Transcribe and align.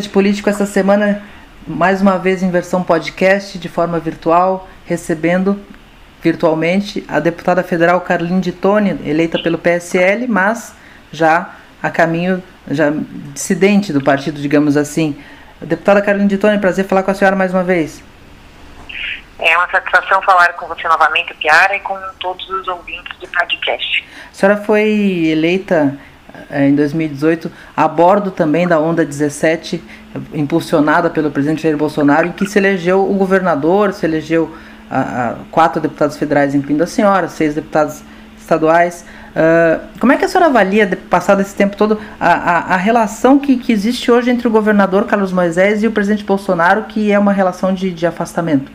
De 0.00 0.08
Político 0.08 0.50
essa 0.50 0.66
semana, 0.66 1.22
mais 1.66 2.02
uma 2.02 2.18
vez 2.18 2.42
em 2.42 2.50
versão 2.50 2.82
podcast, 2.82 3.58
de 3.58 3.68
forma 3.68 4.00
virtual, 4.00 4.68
recebendo 4.84 5.56
virtualmente 6.20 7.04
a 7.06 7.20
deputada 7.20 7.62
federal 7.62 8.00
Carlin 8.00 8.40
de 8.40 8.50
Tone, 8.50 8.98
eleita 9.04 9.40
pelo 9.40 9.56
PSL, 9.56 10.26
mas 10.26 10.74
já 11.12 11.54
a 11.80 11.90
caminho, 11.90 12.42
já 12.68 12.92
dissidente 13.32 13.92
do 13.92 14.02
partido, 14.02 14.40
digamos 14.40 14.76
assim. 14.76 15.14
Deputada 15.60 16.02
Carlin 16.02 16.26
de 16.26 16.38
Tone, 16.38 16.58
prazer 16.58 16.86
falar 16.86 17.04
com 17.04 17.12
a 17.12 17.14
senhora 17.14 17.36
mais 17.36 17.52
uma 17.52 17.62
vez. 17.62 18.02
É 19.38 19.56
uma 19.56 19.68
satisfação 19.68 20.22
falar 20.22 20.52
com 20.54 20.66
você 20.66 20.86
novamente, 20.86 21.34
Piara, 21.34 21.76
e 21.76 21.80
com 21.80 21.98
todos 22.20 22.48
os 22.48 22.68
ouvintes 22.68 23.16
do 23.18 23.26
podcast. 23.28 24.04
A 24.30 24.34
senhora 24.34 24.60
foi 24.60 25.26
eleita 25.26 25.98
é, 26.50 26.68
em 26.68 26.74
2018, 26.74 27.50
a 27.76 27.88
bordo 27.88 28.30
também 28.30 28.66
da 28.66 28.78
Onda 28.78 29.04
17, 29.04 29.82
impulsionada 30.32 31.10
pelo 31.10 31.30
presidente 31.30 31.62
Jair 31.62 31.76
Bolsonaro, 31.76 32.28
em 32.28 32.32
que 32.32 32.46
se 32.46 32.58
elegeu 32.58 33.08
o 33.08 33.14
governador, 33.14 33.92
se 33.92 34.06
elegeu 34.06 34.54
a, 34.90 35.00
a, 35.00 35.34
quatro 35.50 35.80
deputados 35.80 36.16
federais, 36.16 36.54
incluindo 36.54 36.82
a 36.84 36.86
senhora, 36.86 37.28
seis 37.28 37.54
deputados 37.54 38.02
estaduais. 38.38 39.04
Uh, 39.34 39.98
como 39.98 40.12
é 40.12 40.16
que 40.16 40.24
a 40.24 40.28
senhora 40.28 40.46
avalia, 40.46 40.98
passado 41.10 41.40
esse 41.40 41.54
tempo 41.54 41.76
todo, 41.76 42.00
a, 42.20 42.32
a, 42.32 42.58
a 42.74 42.76
relação 42.76 43.38
que, 43.38 43.56
que 43.56 43.72
existe 43.72 44.10
hoje 44.10 44.30
entre 44.30 44.46
o 44.46 44.50
governador 44.50 45.06
Carlos 45.06 45.32
Moisés 45.32 45.82
e 45.82 45.88
o 45.88 45.92
presidente 45.92 46.22
Bolsonaro, 46.24 46.84
que 46.84 47.10
é 47.10 47.18
uma 47.18 47.32
relação 47.32 47.74
de, 47.74 47.90
de 47.90 48.06
afastamento? 48.06 48.70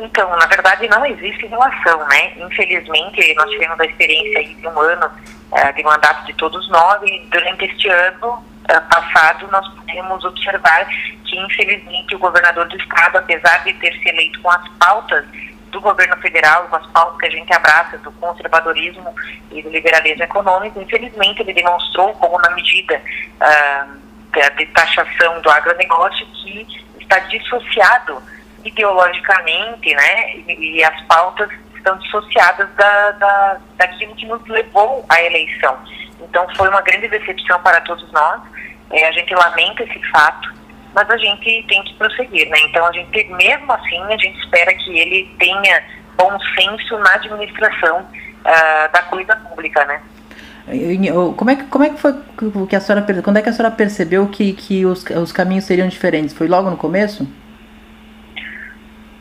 Então, 0.00 0.30
na 0.36 0.46
verdade, 0.46 0.88
não 0.88 1.04
existe 1.04 1.46
relação, 1.46 2.06
né? 2.08 2.32
Infelizmente, 2.36 3.34
nós 3.34 3.50
tivemos 3.50 3.80
a 3.80 3.84
experiência 3.84 4.54
de 4.54 4.68
um 4.68 4.80
ano 4.80 5.06
uh, 5.06 5.72
de 5.74 5.82
mandato 5.82 6.24
de 6.24 6.32
todos 6.34 6.68
nós 6.70 7.02
e 7.02 7.26
durante 7.30 7.64
este 7.64 7.88
ano 7.88 8.28
uh, 8.28 8.88
passado 8.88 9.48
nós 9.50 9.66
pudemos 9.74 10.24
observar 10.24 10.86
que, 10.86 11.36
infelizmente, 11.36 12.14
o 12.14 12.18
governador 12.18 12.68
do 12.68 12.76
estado, 12.76 13.18
apesar 13.18 13.64
de 13.64 13.72
ter 13.74 13.92
se 13.94 14.08
eleito 14.08 14.40
com 14.40 14.50
as 14.50 14.68
pautas 14.78 15.24
do 15.72 15.80
governo 15.80 16.16
federal, 16.18 16.68
com 16.68 16.76
as 16.76 16.86
pautas 16.86 17.18
que 17.18 17.26
a 17.26 17.30
gente 17.30 17.52
abraça 17.52 17.98
do 17.98 18.12
conservadorismo 18.12 19.14
e 19.50 19.62
do 19.62 19.68
liberalismo 19.68 20.22
econômico, 20.22 20.80
infelizmente 20.80 21.42
ele 21.42 21.52
demonstrou 21.52 22.12
como 22.14 22.40
na 22.40 22.50
medida 22.50 23.02
uh, 23.42 24.56
de 24.56 24.66
taxação 24.66 25.40
do 25.40 25.50
agronegócio 25.50 26.24
que 26.26 26.66
está 27.00 27.18
dissociado 27.20 28.22
ideologicamente, 28.64 29.94
né, 29.94 30.36
e, 30.36 30.76
e 30.76 30.84
as 30.84 31.00
pautas 31.02 31.50
estão 31.76 31.96
dissociadas 31.98 32.68
da, 32.74 33.10
da, 33.12 33.58
daquilo 33.76 34.14
que 34.14 34.26
nos 34.26 34.44
levou 34.46 35.04
à 35.08 35.22
eleição. 35.22 35.76
Então 36.20 36.46
foi 36.56 36.68
uma 36.68 36.82
grande 36.82 37.08
decepção 37.08 37.60
para 37.62 37.80
todos 37.82 38.10
nós. 38.12 38.42
É, 38.90 39.06
a 39.06 39.12
gente 39.12 39.34
lamenta 39.34 39.84
esse 39.84 40.02
fato, 40.10 40.52
mas 40.94 41.08
a 41.10 41.16
gente 41.16 41.64
tem 41.68 41.82
que 41.84 41.94
prosseguir, 41.94 42.48
né? 42.48 42.58
Então 42.64 42.84
a 42.86 42.92
gente, 42.92 43.24
mesmo 43.24 43.72
assim, 43.72 44.02
a 44.02 44.16
gente 44.16 44.38
espera 44.40 44.74
que 44.74 44.98
ele 44.98 45.34
tenha 45.38 45.82
bom 46.16 46.36
senso 46.58 46.98
na 46.98 47.14
administração 47.14 48.00
uh, 48.00 48.92
da 48.92 49.02
coisa 49.02 49.36
pública, 49.36 49.84
né? 49.84 50.02
Como 51.36 51.50
é 51.50 51.56
que, 51.56 51.64
como 51.64 51.84
é 51.84 51.90
que 51.90 51.96
foi 51.98 52.14
que 52.68 52.76
a 52.76 52.80
senhora 52.80 53.06
quando 53.22 53.38
é 53.38 53.42
que 53.42 53.48
a 53.48 53.52
senhora 53.52 53.74
percebeu 53.74 54.28
que, 54.28 54.52
que 54.52 54.84
os, 54.84 55.02
os 55.04 55.32
caminhos 55.32 55.64
seriam 55.64 55.88
diferentes? 55.88 56.36
Foi 56.36 56.46
logo 56.46 56.68
no 56.68 56.76
começo? 56.76 57.26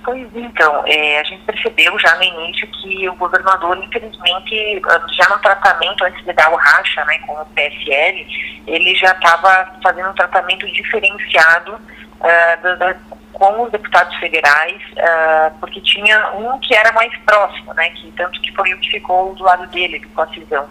Pois 0.08 0.26
então, 0.34 0.84
é, 0.86 1.20
a 1.20 1.24
gente 1.26 1.44
percebeu 1.44 2.00
já 2.00 2.16
no 2.16 2.24
início 2.24 2.66
que 2.68 3.10
o 3.10 3.16
governador, 3.16 3.78
infelizmente, 3.78 4.82
já 5.12 5.28
no 5.28 5.38
tratamento, 5.40 6.02
antes 6.02 6.24
de 6.24 6.32
dar 6.32 6.50
o 6.50 6.56
racha 6.56 7.04
né, 7.04 7.20
com 7.28 7.34
o 7.34 7.46
PSL, 7.48 8.26
ele 8.66 8.96
já 8.96 9.12
estava 9.12 9.70
fazendo 9.84 10.10
um 10.10 10.14
tratamento 10.14 10.66
diferenciado 10.72 11.74
uh, 11.74 12.64
da, 12.64 12.76
da, 12.76 12.96
com 13.34 13.64
os 13.64 13.70
deputados 13.70 14.16
federais, 14.16 14.82
uh, 14.94 15.60
porque 15.60 15.82
tinha 15.82 16.32
um 16.36 16.58
que 16.60 16.74
era 16.74 16.94
mais 16.94 17.14
próximo, 17.26 17.74
né, 17.74 17.90
que 17.90 18.10
tanto 18.14 18.40
que 18.40 18.56
foi 18.56 18.74
o 18.74 18.80
que 18.80 18.92
ficou 18.92 19.36
do 19.36 19.44
lado 19.44 19.68
dele, 19.68 20.00
com 20.16 20.22
a 20.22 20.28
cisão. 20.28 20.70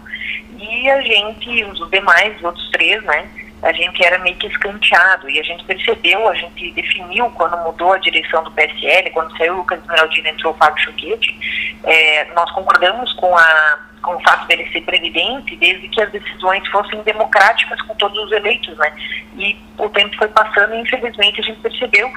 E 0.57 0.89
a 0.89 0.99
gente, 1.01 1.63
os 1.63 1.87
demais, 1.91 2.35
os 2.37 2.43
outros 2.43 2.71
três, 2.71 3.03
né, 3.03 3.29
a 3.61 3.71
gente 3.71 4.05
era 4.05 4.19
meio 4.19 4.35
que 4.35 4.47
escanteado 4.47 5.29
e 5.29 5.39
a 5.39 5.43
gente 5.43 5.63
percebeu, 5.65 6.27
a 6.27 6.35
gente 6.35 6.71
definiu 6.71 7.29
quando 7.31 7.57
mudou 7.63 7.93
a 7.93 7.97
direção 7.97 8.43
do 8.43 8.51
PSL, 8.51 9.09
quando 9.11 9.35
saiu 9.37 9.53
o 9.53 9.57
Lucas 9.57 9.79
Esmeraldino 9.79 10.27
entrou 10.27 10.53
o 10.53 10.57
Fábio 10.57 10.83
Choquete, 10.83 11.77
é, 11.83 12.25
nós 12.35 12.51
concordamos 12.51 13.11
com, 13.13 13.35
a, 13.35 13.79
com 14.03 14.15
o 14.15 14.21
fato 14.21 14.47
dele 14.47 14.69
ser 14.71 14.81
previdente 14.81 15.55
desde 15.55 15.87
que 15.87 16.01
as 16.01 16.11
decisões 16.11 16.67
fossem 16.67 17.01
democráticas 17.01 17.81
com 17.81 17.95
todos 17.95 18.17
os 18.25 18.31
eleitos, 18.31 18.77
né? 18.77 18.93
E 19.35 19.57
o 19.77 19.89
tempo 19.89 20.15
foi 20.17 20.27
passando 20.27 20.75
e 20.75 20.81
infelizmente 20.81 21.41
a 21.41 21.43
gente 21.43 21.59
percebeu 21.59 22.11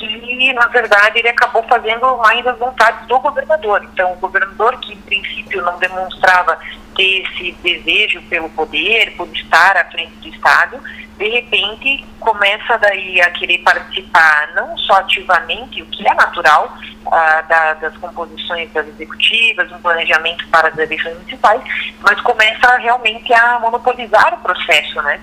que, 0.00 0.52
na 0.54 0.66
verdade, 0.68 1.18
ele 1.18 1.28
acabou 1.28 1.62
fazendo 1.64 2.16
mais 2.18 2.44
as 2.46 2.58
vontades 2.58 3.06
do 3.06 3.18
governador. 3.20 3.82
Então, 3.92 4.12
o 4.12 4.16
governador, 4.16 4.78
que 4.80 4.94
em 4.94 5.00
princípio 5.02 5.62
não 5.62 5.78
demonstrava 5.78 6.58
ter 6.94 7.22
esse 7.22 7.52
desejo 7.62 8.22
pelo 8.22 8.48
poder, 8.50 9.14
por 9.16 9.28
estar 9.34 9.76
à 9.76 9.84
frente 9.86 10.12
do 10.16 10.28
Estado, 10.28 10.80
de 11.16 11.28
repente 11.28 12.04
começa 12.18 12.78
daí 12.78 13.20
a 13.20 13.30
querer 13.32 13.58
participar 13.58 14.52
não 14.54 14.76
só 14.78 14.94
ativamente, 14.94 15.82
o 15.82 15.86
que 15.86 16.08
é 16.08 16.14
natural, 16.14 16.74
ah, 17.12 17.42
da, 17.42 17.74
das 17.74 17.96
composições 17.98 18.72
das 18.72 18.86
executivas, 18.88 19.70
um 19.70 19.78
planejamento 19.80 20.48
para 20.48 20.68
as 20.68 20.78
eleições 20.78 21.14
municipais, 21.14 21.62
mas 22.00 22.18
começa 22.22 22.76
realmente 22.78 23.32
a 23.34 23.58
monopolizar 23.58 24.34
o 24.34 24.38
processo, 24.38 25.02
né? 25.02 25.20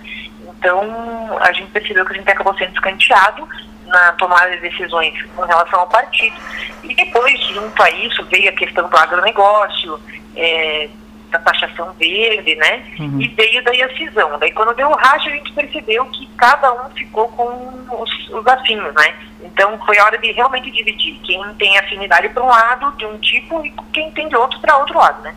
Então, 0.48 1.38
a 1.42 1.52
gente 1.54 1.72
percebeu 1.72 2.06
que 2.06 2.14
a 2.14 2.16
gente 2.18 2.30
acabou 2.30 2.56
sendo 2.58 2.74
escanteado 2.74 3.48
na 3.88 4.12
tomada 4.14 4.52
de 4.52 4.70
decisões 4.70 5.14
com 5.36 5.44
relação 5.44 5.80
ao 5.80 5.88
partido. 5.88 6.36
E 6.84 6.94
depois, 6.94 7.40
junto 7.48 7.82
a 7.82 7.90
isso, 7.90 8.24
veio 8.26 8.50
a 8.50 8.54
questão 8.54 8.88
do 8.88 8.98
agronegócio, 8.98 10.00
é, 10.36 10.90
da 11.32 11.40
taxação 11.40 11.94
verde, 11.94 12.56
né? 12.56 12.84
Uhum. 13.00 13.22
E 13.22 13.28
veio 13.30 13.64
daí 13.64 13.82
a 13.82 13.98
cisão. 13.98 14.38
Daí 14.40 14.52
quando 14.52 14.76
deu 14.76 14.90
o 14.90 14.96
racha, 14.96 15.30
a 15.30 15.34
gente 15.34 15.52
percebeu 15.54 16.06
que 16.06 16.28
cada 16.38 16.72
um 16.74 16.90
ficou 16.92 17.28
com 17.30 18.02
os, 18.02 18.30
os 18.30 18.48
afinhos, 18.48 18.94
né? 18.94 19.14
Então 19.44 19.78
foi 19.86 20.00
hora 20.00 20.18
de 20.18 20.32
realmente 20.32 20.72
dividir. 20.72 21.20
Quem 21.24 21.42
tem 21.56 21.78
afinidade 21.78 22.30
para 22.30 22.44
um 22.44 22.48
lado 22.48 22.92
de 22.98 23.06
um 23.06 23.18
tipo 23.18 23.66
e 23.66 23.74
quem 23.94 24.12
tem 24.12 24.28
de 24.28 24.36
outro 24.36 24.60
para 24.60 24.78
outro 24.78 24.98
lado, 24.98 25.22
né? 25.22 25.36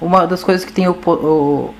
Uma 0.00 0.26
das 0.26 0.42
coisas 0.42 0.64
que 0.64 0.72
tem 0.72 0.88
o, 0.88 0.92
o, 0.92 1.74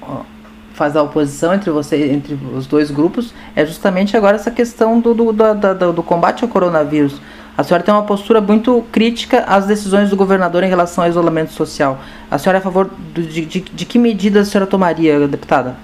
faz 0.75 0.97
a 0.97 1.03
oposição 1.03 1.55
entre 1.55 1.71
você, 1.71 2.11
entre 2.11 2.35
os 2.35 2.67
dois 2.67 2.91
grupos, 2.91 3.35
é 3.57 3.67
justamente 3.67 4.17
agora 4.17 4.37
essa 4.37 4.51
questão 4.51 5.01
do, 5.01 5.15
do, 5.15 5.33
do, 5.33 5.55
do, 5.55 5.93
do 5.93 6.03
combate 6.03 6.43
ao 6.43 6.49
coronavírus. 6.49 7.21
A 7.61 7.63
senhora 7.63 7.85
tem 7.85 7.93
uma 7.93 8.05
postura 8.05 8.41
muito 8.41 8.83
crítica 8.91 9.45
às 9.47 9.67
decisões 9.67 10.09
do 10.09 10.17
governador 10.17 10.65
em 10.65 10.69
relação 10.71 11.05
ao 11.05 11.11
isolamento 11.11 11.53
social. 11.53 11.99
A 12.31 12.39
senhora 12.39 12.57
é 12.57 12.61
a 12.61 12.63
favor 12.63 12.91
de, 13.13 13.45
de, 13.45 13.61
de 13.61 13.85
que 13.85 13.99
medidas 13.99 14.49
a 14.49 14.51
senhora 14.51 14.67
tomaria, 14.67 15.29
deputada? 15.29 15.77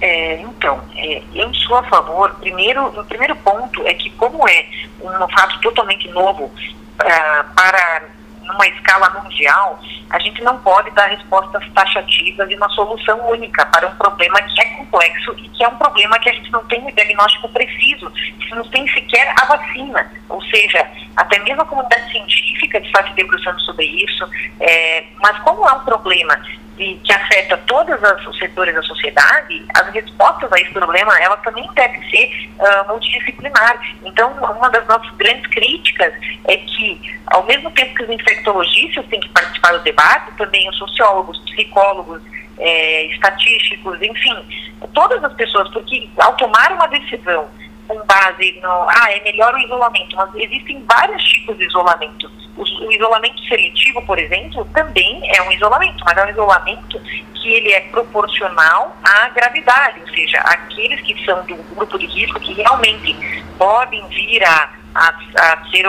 É, 0.00 0.40
então, 0.40 0.80
é, 0.94 1.20
eu 1.34 1.52
sou 1.52 1.76
a 1.76 1.82
favor, 1.82 2.36
primeiro, 2.38 2.86
o 2.96 3.04
primeiro 3.04 3.34
ponto 3.34 3.84
é 3.84 3.92
que 3.94 4.10
como 4.10 4.48
é 4.48 4.66
um 5.02 5.28
fato 5.30 5.60
totalmente 5.62 6.08
novo 6.10 6.44
uh, 6.44 7.54
para 7.56 8.02
numa 8.44 8.66
escala 8.66 9.08
mundial, 9.22 9.80
a 10.10 10.18
gente 10.18 10.42
não 10.42 10.58
pode 10.58 10.90
dar 10.90 11.06
respostas 11.06 11.66
taxativas 11.72 12.50
e 12.50 12.54
uma 12.54 12.68
solução 12.70 13.18
única 13.30 13.64
para 13.66 13.88
um 13.88 13.96
problema 13.96 14.40
que 14.42 14.60
é 14.60 14.64
complexo 14.76 15.34
e 15.38 15.48
que 15.48 15.64
é 15.64 15.68
um 15.68 15.76
problema 15.76 16.18
que 16.18 16.28
a 16.28 16.32
gente 16.32 16.50
não 16.52 16.64
tem 16.66 16.80
um 16.82 16.90
diagnóstico 16.90 17.48
preciso, 17.48 18.10
que 18.10 18.54
não 18.54 18.64
tem 18.68 18.86
sequer 18.88 19.32
a 19.40 19.46
vacina. 19.46 20.12
Ou 20.28 20.42
seja, 20.42 20.86
até 21.16 21.38
mesmo 21.40 21.62
a 21.62 21.66
comunidade 21.66 22.10
científica 22.10 22.78
está 22.78 23.06
se 23.06 23.14
debruçando 23.14 23.60
sobre 23.60 23.86
isso, 23.86 24.28
é, 24.60 25.04
mas 25.20 25.38
como 25.40 25.68
é 25.68 25.72
um 25.72 25.84
problema 25.84 26.38
de, 26.76 26.94
que 27.04 27.12
afeta 27.12 27.56
todos 27.66 27.96
os 28.26 28.38
setores 28.38 28.74
da 28.74 28.82
sociedade, 28.82 29.64
as 29.74 29.88
respostas 29.92 30.52
a 30.52 30.60
esse 30.60 30.72
problema 30.72 31.18
elas 31.20 31.40
também 31.42 31.68
devem 31.74 32.10
ser 32.10 32.50
uh, 32.58 32.88
multidisciplinares. 32.88 33.94
Então, 34.04 34.32
uma 34.32 34.68
das 34.70 34.86
nossas 34.86 35.10
grandes 35.16 35.46
críticas 35.48 36.12
é 36.48 36.56
que, 36.56 37.20
ao 37.28 37.44
mesmo 37.44 37.70
tempo 37.72 37.94
que 37.94 38.04
os 38.04 38.10
infectologistas 38.10 39.06
têm 39.06 39.20
que 39.20 39.28
participar 39.30 39.72
do 39.72 39.80
debate, 39.80 40.32
também 40.36 40.68
os 40.68 40.76
sociólogos, 40.78 41.38
psicólogos, 41.50 42.22
é, 42.58 43.06
estatísticos, 43.06 44.00
enfim, 44.00 44.78
todas 44.94 45.22
as 45.24 45.32
pessoas, 45.34 45.68
porque 45.70 46.08
ao 46.18 46.36
tomar 46.36 46.72
uma 46.72 46.86
decisão 46.86 47.48
com 47.88 48.04
base 48.06 48.60
no, 48.62 48.88
ah, 48.88 49.10
é 49.10 49.20
melhor 49.24 49.54
o 49.54 49.58
isolamento, 49.58 50.16
mas 50.16 50.34
existem 50.34 50.84
vários 50.88 51.22
tipos 51.24 51.56
de 51.58 51.64
isolamento. 51.66 52.30
O, 52.56 52.62
o, 52.62 52.92
isolamento 52.92 53.42
seletivo, 53.44 54.04
por 54.06 54.18
exemplo, 54.18 54.64
também 54.74 55.20
é 55.36 55.42
um 55.42 55.52
isolamento, 55.52 56.04
mas 56.04 56.16
é 56.16 56.24
um 56.24 56.30
isolamento 56.30 57.00
que 57.34 57.52
ele 57.52 57.72
é 57.72 57.80
proporcional 57.80 58.96
à 59.02 59.28
gravidade, 59.30 60.00
ou 60.00 60.08
seja, 60.08 60.38
aqueles 60.38 61.00
que 61.00 61.24
são 61.24 61.44
do 61.44 61.56
grupo 61.74 61.98
de 61.98 62.06
risco 62.06 62.38
que 62.40 62.52
realmente 62.54 63.16
podem 63.58 64.06
vir 64.08 64.44
a, 64.44 64.70
a, 64.94 65.08
a 65.08 65.70
ser 65.70 65.86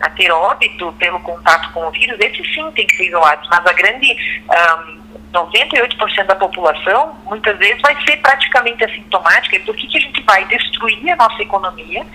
a 0.00 0.10
ter 0.10 0.30
óbito 0.30 0.92
pelo 0.98 1.18
contato 1.20 1.72
com 1.72 1.86
o 1.86 1.90
vírus, 1.90 2.18
esses 2.20 2.54
sim 2.54 2.70
tem 2.72 2.86
que 2.86 2.96
ser 2.96 3.06
isolados, 3.06 3.48
mas 3.50 3.66
a 3.66 3.72
grande 3.72 4.12
um, 4.12 5.05
98% 5.32 6.26
da 6.26 6.36
população 6.36 7.16
muitas 7.24 7.58
vezes 7.58 7.80
vai 7.82 7.96
ser 8.04 8.16
praticamente 8.18 8.84
assintomática. 8.84 9.56
E 9.56 9.60
por 9.60 9.74
que, 9.74 9.86
que 9.86 9.98
a 9.98 10.00
gente 10.00 10.22
vai 10.22 10.44
destruir 10.46 11.10
a 11.10 11.16
nossa 11.16 11.42
economia 11.42 12.06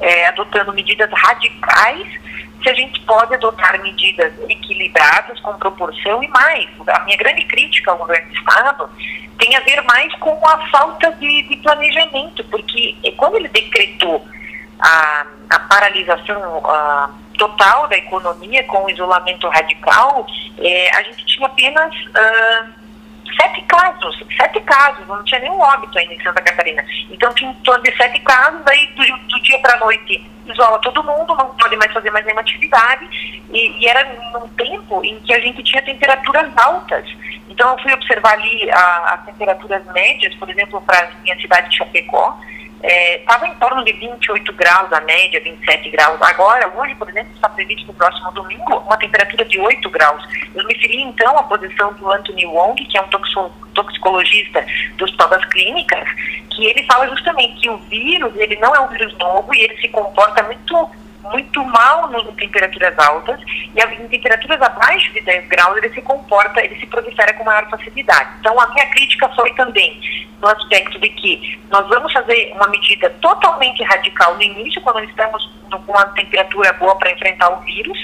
é, 0.00 0.26
adotando 0.26 0.72
medidas 0.72 1.10
radicais 1.12 2.06
se 2.62 2.68
a 2.68 2.74
gente 2.74 3.00
pode 3.00 3.34
adotar 3.34 3.80
medidas 3.80 4.32
equilibradas, 4.48 5.40
com 5.40 5.52
proporção 5.54 6.22
e 6.22 6.28
mais? 6.28 6.68
A 6.88 7.00
minha 7.00 7.16
grande 7.16 7.44
crítica 7.44 7.90
ao 7.90 7.98
governo 7.98 8.28
do 8.28 8.34
Estado 8.34 8.90
tem 9.38 9.56
a 9.56 9.60
ver 9.60 9.82
mais 9.82 10.12
com 10.16 10.46
a 10.46 10.68
falta 10.68 11.10
de, 11.12 11.42
de 11.42 11.56
planejamento, 11.56 12.44
porque 12.44 12.96
quando 13.16 13.36
ele 13.36 13.48
decretou 13.48 14.26
a, 14.78 15.26
a 15.50 15.58
paralisação 15.60 16.60
a, 16.66 17.10
total 17.40 17.88
da 17.88 17.96
economia 17.96 18.62
com 18.64 18.84
o 18.84 18.90
isolamento 18.90 19.48
radical, 19.48 20.26
é, 20.58 20.94
a 20.94 21.02
gente 21.04 21.24
tinha 21.24 21.46
apenas 21.46 21.94
uh, 21.94 22.70
sete 23.40 23.62
casos, 23.62 24.22
sete 24.36 24.60
casos, 24.60 25.06
não 25.06 25.24
tinha 25.24 25.40
nenhum 25.40 25.58
óbito 25.58 25.98
ainda 25.98 26.12
em 26.12 26.22
Santa 26.22 26.42
Catarina. 26.42 26.84
Então 27.10 27.32
tinha 27.32 27.50
em 27.50 27.54
torno 27.62 27.82
de 27.82 27.96
sete 27.96 28.20
casos, 28.20 28.60
daí 28.66 28.86
do, 28.88 29.02
do 29.26 29.40
dia 29.40 29.58
para 29.60 29.74
a 29.74 29.78
noite 29.78 30.30
isola 30.44 30.78
todo 30.80 31.02
mundo, 31.02 31.34
não 31.34 31.54
pode 31.54 31.76
mais 31.76 31.90
fazer 31.92 32.10
mais 32.10 32.26
nenhuma 32.26 32.42
atividade, 32.42 33.08
e, 33.50 33.80
e, 33.80 33.88
era 33.88 34.04
num 34.34 34.48
tempo 34.48 35.02
em 35.02 35.18
que 35.20 35.32
a 35.32 35.40
gente 35.40 35.62
tinha 35.62 35.80
temperaturas 35.80 36.50
altas. 36.58 37.08
Então 37.48 37.72
eu 37.72 37.82
fui 37.82 37.92
observar 37.94 38.34
ali 38.34 38.70
as 38.70 39.24
temperaturas 39.24 39.82
médias, 39.94 40.34
por 40.34 40.50
exemplo, 40.50 40.82
para 40.82 41.06
a 41.06 41.10
minha 41.22 41.40
cidade 41.40 41.70
de 41.70 41.78
Chapecó, 41.78 42.38
estava 42.82 43.46
é, 43.46 43.50
em 43.50 43.54
torno 43.56 43.84
de 43.84 43.92
28 43.92 44.52
graus, 44.54 44.92
a 44.92 45.00
média, 45.02 45.40
27 45.42 45.90
graus. 45.90 46.20
Agora, 46.22 46.72
hoje, 46.76 46.94
por 46.94 47.08
exemplo, 47.08 47.32
está 47.34 47.48
previsto 47.48 47.86
no 47.86 47.94
próximo 47.94 48.32
domingo 48.32 48.78
uma 48.78 48.96
temperatura 48.96 49.44
de 49.44 49.60
8 49.60 49.90
graus. 49.90 50.22
Eu 50.54 50.66
me 50.66 50.74
referi, 50.74 51.02
então, 51.02 51.38
à 51.38 51.42
posição 51.42 51.92
do 51.94 52.10
Anthony 52.10 52.46
Wong, 52.46 52.82
que 52.86 52.96
é 52.96 53.02
um 53.02 53.08
toxicologista 53.74 54.64
do 54.96 55.04
Hospital 55.04 55.28
das 55.28 55.44
Clínicas, 55.46 56.08
que 56.50 56.66
ele 56.66 56.82
fala 56.84 57.08
justamente 57.08 57.60
que 57.60 57.70
o 57.70 57.76
vírus, 57.78 58.34
ele 58.36 58.56
não 58.56 58.74
é 58.74 58.80
um 58.80 58.88
vírus 58.88 59.16
novo 59.18 59.54
e 59.54 59.60
ele 59.60 59.76
se 59.80 59.88
comporta 59.88 60.42
muito 60.42 60.90
muito 61.22 61.64
mal 61.64 62.08
nas 62.08 62.22
temperaturas 62.34 62.98
altas 62.98 63.40
e 63.46 63.80
em 63.80 64.08
temperaturas 64.08 64.60
abaixo 64.62 65.12
de 65.12 65.20
10 65.20 65.48
graus 65.48 65.76
ele 65.76 65.90
se 65.90 66.02
comporta, 66.02 66.60
ele 66.64 66.78
se 66.78 66.86
prolifera 66.86 67.32
com 67.34 67.44
maior 67.44 67.68
facilidade. 67.68 68.30
Então 68.40 68.58
a 68.58 68.68
minha 68.68 68.86
crítica 68.90 69.28
foi 69.30 69.52
também 69.54 70.00
no 70.40 70.48
aspecto 70.48 70.98
de 70.98 71.08
que 71.10 71.60
nós 71.70 71.86
vamos 71.88 72.12
fazer 72.12 72.52
uma 72.54 72.68
medida 72.68 73.10
totalmente 73.20 73.82
radical 73.84 74.34
no 74.34 74.42
início, 74.42 74.80
quando 74.80 75.04
estamos 75.04 75.50
com 75.70 75.92
uma 75.92 76.04
temperatura 76.06 76.72
boa 76.74 76.96
para 76.96 77.12
enfrentar 77.12 77.50
o 77.50 77.60
vírus, 77.60 77.98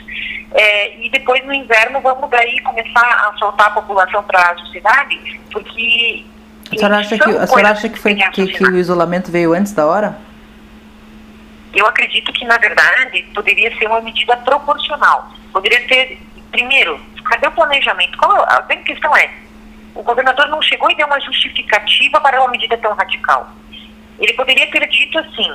é, 0.53 1.01
e 1.01 1.11
depois 1.11 1.45
no 1.45 1.53
inverno 1.53 2.01
vamos 2.01 2.31
daí 2.31 2.61
começar 2.61 3.29
a 3.29 3.35
soltar 3.39 3.69
a 3.69 3.71
população 3.71 4.23
para 4.25 4.41
a 4.41 4.57
sociedade, 4.59 5.41
porque... 5.51 6.25
A 6.73 6.77
senhora 6.77 6.99
acha 6.99 7.19
que, 7.19 7.31
a 7.31 7.47
senhora 7.47 7.71
acha 7.71 7.89
que, 7.89 7.99
foi, 7.99 8.15
que, 8.15 8.47
que 8.49 8.65
o 8.65 8.77
isolamento 8.77 9.31
veio 9.31 9.53
antes 9.55 9.73
da 9.73 9.87
hora? 9.87 10.19
Eu 11.77 11.87
acredito 11.87 12.33
que, 12.33 12.45
na 12.47 12.57
verdade, 12.57 13.23
poderia 13.35 13.77
ser 13.77 13.87
uma 13.87 14.01
medida 14.01 14.35
proporcional. 14.39 15.31
Poderia 15.53 15.87
ter, 15.87 16.19
primeiro, 16.51 16.99
cadê 17.23 17.47
o 17.47 17.53
planejamento? 17.53 18.17
Qual, 18.17 18.33
a 18.49 18.63
grande 18.63 18.85
questão 18.85 19.15
é, 19.15 19.31
o 19.95 20.03
governador 20.03 20.49
não 20.49 20.63
chegou 20.63 20.91
e 20.91 20.95
deu 20.95 21.07
uma 21.07 21.21
justificativa 21.21 22.19
para 22.21 22.41
uma 22.41 22.51
medida 22.51 22.79
tão 22.79 22.95
radical. 22.95 23.51
Ele 24.19 24.33
poderia 24.33 24.71
ter 24.71 24.89
dito 24.89 25.19
assim, 25.19 25.53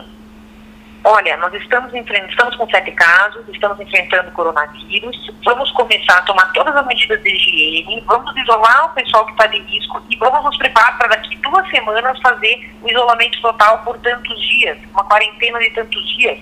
olha, 1.03 1.37
nós 1.37 1.53
estamos, 1.53 1.93
estamos 1.93 2.55
com 2.55 2.69
sete 2.69 2.91
casos, 2.91 3.47
estamos 3.49 3.79
enfrentando 3.79 4.31
coronavírus, 4.31 5.31
vamos 5.43 5.71
começar 5.71 6.17
a 6.17 6.21
tomar 6.23 6.51
todas 6.53 6.75
as 6.75 6.85
medidas 6.85 7.21
de 7.23 7.29
higiene, 7.29 8.03
vamos 8.05 8.35
isolar 8.37 8.85
o 8.85 8.89
pessoal 8.89 9.25
que 9.25 9.31
está 9.31 9.47
de 9.47 9.59
risco 9.59 10.01
e 10.09 10.15
vamos 10.17 10.43
nos 10.43 10.57
preparar 10.57 10.97
para 10.97 11.09
daqui 11.09 11.35
duas 11.37 11.67
semanas 11.69 12.19
fazer 12.21 12.71
o 12.81 12.89
isolamento 12.89 13.41
total 13.41 13.79
por 13.79 13.97
tantos 13.99 14.39
dias, 14.41 14.77
uma 14.91 15.03
quarentena 15.05 15.59
de 15.59 15.69
tantos 15.71 16.17
dias. 16.17 16.39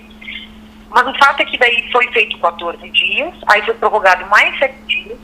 Mas 0.90 1.06
o 1.06 1.18
fato 1.18 1.40
é 1.40 1.44
que 1.44 1.56
daí 1.56 1.88
foi 1.92 2.06
feito 2.12 2.38
14 2.38 2.90
dias, 2.90 3.34
aí 3.46 3.62
foi 3.62 3.74
prorrogado 3.74 4.26
mais 4.26 4.58
sete 4.58 4.76
dias, 4.86 5.18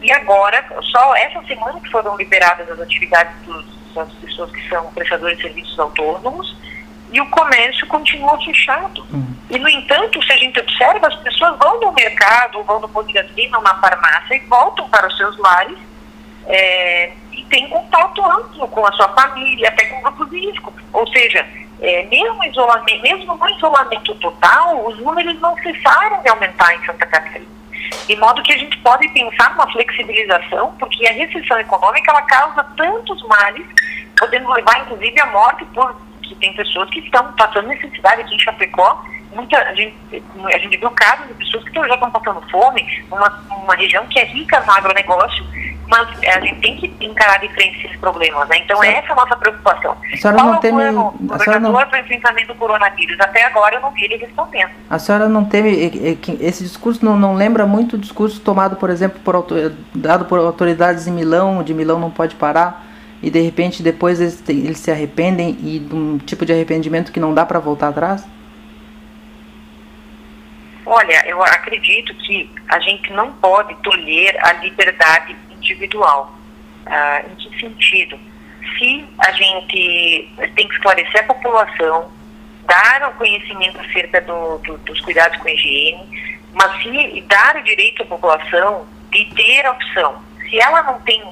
e 0.00 0.12
agora, 0.12 0.62
só 0.82 1.16
essa 1.16 1.42
semana 1.44 1.80
que 1.80 1.90
foram 1.90 2.16
liberadas 2.16 2.70
as 2.70 2.78
atividades 2.78 3.34
dos, 3.42 3.94
das 3.94 4.12
pessoas 4.14 4.50
que 4.50 4.68
são 4.68 4.92
prestadores 4.92 5.38
de 5.38 5.44
serviços 5.44 5.78
autônomos, 5.78 6.54
e 7.14 7.20
o 7.20 7.30
comércio 7.30 7.86
continua 7.86 8.36
fechado. 8.44 9.06
Uhum. 9.12 9.36
E, 9.48 9.56
no 9.56 9.68
entanto, 9.68 10.20
se 10.20 10.32
a 10.32 10.36
gente 10.36 10.58
observa, 10.58 11.06
as 11.06 11.14
pessoas 11.16 11.56
vão 11.60 11.80
no 11.80 11.92
mercado, 11.92 12.60
vão 12.64 12.80
no 12.80 12.88
posto 12.88 13.06
de 13.06 13.12
gasolina, 13.14 13.60
na 13.60 13.74
farmácia 13.76 14.34
e 14.34 14.40
voltam 14.40 14.88
para 14.88 15.06
os 15.06 15.16
seus 15.16 15.38
lares 15.38 15.78
é, 16.48 17.12
e 17.30 17.44
têm 17.44 17.68
contato 17.68 18.20
amplo 18.24 18.66
com 18.66 18.84
a 18.84 18.90
sua 18.92 19.08
família, 19.10 19.68
até 19.68 19.86
com 19.86 20.02
grupos 20.02 20.28
de 20.28 20.40
risco. 20.40 20.74
Ou 20.92 21.06
seja, 21.06 21.46
é, 21.80 22.02
mesmo, 22.06 22.42
isolamento, 22.42 23.02
mesmo 23.02 23.36
no 23.36 23.48
isolamento 23.48 24.12
total, 24.16 24.84
os 24.84 24.98
números 24.98 25.40
não 25.40 25.56
cessaram 25.58 26.20
de 26.20 26.28
aumentar 26.28 26.74
em 26.74 26.84
Santa 26.84 27.06
Catarina. 27.06 27.54
De 28.08 28.16
modo 28.16 28.42
que 28.42 28.52
a 28.52 28.58
gente 28.58 28.76
pode 28.78 29.08
pensar 29.10 29.50
numa 29.50 29.70
flexibilização, 29.70 30.74
porque 30.80 31.06
a 31.06 31.12
recessão 31.12 31.60
econômica 31.60 32.10
ela 32.10 32.22
causa 32.22 32.64
tantos 32.76 33.22
males, 33.28 33.66
podendo 34.18 34.50
levar 34.50 34.80
inclusive 34.80 35.20
à 35.20 35.26
morte 35.26 35.64
por 35.66 35.94
que 36.34 36.40
tem 36.40 36.52
pessoas 36.54 36.90
que 36.90 37.00
estão 37.00 37.32
passando 37.32 37.68
necessidade 37.68 38.22
aqui 38.22 38.34
em 38.34 38.38
Chapecó. 38.38 39.04
Muita, 39.34 39.58
a, 39.58 39.74
gente, 39.74 39.96
a 40.44 40.58
gente 40.58 40.76
viu 40.76 40.90
casos 40.90 41.26
de 41.26 41.34
pessoas 41.34 41.64
que 41.64 41.74
já 41.74 41.94
estão 41.94 42.10
passando 42.10 42.40
fome, 42.50 43.04
numa, 43.10 43.28
numa 43.48 43.74
região 43.74 44.06
que 44.06 44.20
é 44.20 44.24
rica 44.24 44.60
no 44.60 44.70
agronegócio, 44.70 45.44
mas 45.88 46.08
a 46.22 46.40
gente 46.40 46.60
tem 46.60 46.76
que 46.76 47.04
encarar 47.04 47.38
de 47.40 47.48
frente 47.48 47.84
esses 47.84 47.98
problemas, 47.98 48.48
né? 48.48 48.58
Então, 48.58 48.82
essa 48.82 49.08
é 49.08 49.12
a 49.12 49.14
nossa 49.16 49.36
preocupação. 49.36 49.96
A 50.12 50.16
senhora 50.16 50.38
Qual 50.38 50.46
não 50.46 50.54
é 50.54 50.56
o 50.56 50.60
teme... 50.60 50.78
plano 50.78 51.14
governador 51.20 51.80
não... 51.80 51.88
para 51.88 51.98
o 51.98 52.02
enfrentamento 52.02 52.46
do 52.48 52.54
coronavírus? 52.54 53.20
Até 53.20 53.44
agora 53.44 53.74
eu 53.74 53.80
não 53.80 53.90
vi 53.90 54.04
ele 54.04 54.16
respondendo. 54.18 54.70
A 54.88 54.98
senhora 55.00 55.28
não 55.28 55.44
teme... 55.44 56.18
Esse 56.40 56.62
discurso 56.62 57.04
não, 57.04 57.16
não 57.16 57.34
lembra 57.34 57.66
muito 57.66 57.96
o 57.96 57.98
discurso 57.98 58.40
tomado, 58.40 58.76
por 58.76 58.88
exemplo, 58.88 59.20
por, 59.20 59.44
dado 59.92 60.26
por 60.26 60.38
autoridades 60.38 61.08
em 61.08 61.12
Milão, 61.12 61.62
de 61.64 61.74
Milão 61.74 61.98
não 61.98 62.10
pode 62.10 62.36
parar 62.36 62.93
e 63.24 63.30
de 63.30 63.40
repente 63.40 63.82
depois 63.82 64.20
eles, 64.20 64.46
eles 64.46 64.78
se 64.78 64.90
arrependem 64.90 65.56
e 65.62 65.78
de 65.78 65.94
um 65.94 66.18
tipo 66.18 66.44
de 66.44 66.52
arrependimento 66.52 67.10
que 67.10 67.18
não 67.18 67.32
dá 67.32 67.46
para 67.46 67.58
voltar 67.58 67.88
atrás? 67.88 68.22
Olha, 70.84 71.26
eu 71.26 71.42
acredito 71.42 72.14
que 72.16 72.50
a 72.68 72.78
gente 72.80 73.10
não 73.14 73.32
pode 73.32 73.74
tolher 73.76 74.36
a 74.44 74.52
liberdade 74.52 75.34
individual. 75.50 76.34
Ah, 76.84 77.22
em 77.26 77.34
que 77.36 77.58
sentido? 77.58 78.18
Se 78.78 79.06
a 79.18 79.32
gente 79.32 80.30
tem 80.54 80.68
que 80.68 80.74
esclarecer 80.74 81.22
a 81.22 81.24
população, 81.24 82.12
dar 82.66 83.08
o 83.08 83.12
conhecimento 83.12 83.80
acerca 83.80 84.20
do, 84.20 84.58
do, 84.58 84.76
dos 84.78 85.00
cuidados 85.00 85.38
com 85.38 85.48
higiene, 85.48 86.42
mas 86.52 86.82
se 86.82 87.22
dar 87.22 87.56
o 87.56 87.62
direito 87.62 88.02
à 88.02 88.04
população 88.04 88.86
de 89.10 89.24
ter 89.34 89.64
a 89.64 89.70
opção. 89.70 90.22
Se 90.50 90.60
ela 90.60 90.82
não 90.82 91.00
tem 91.00 91.22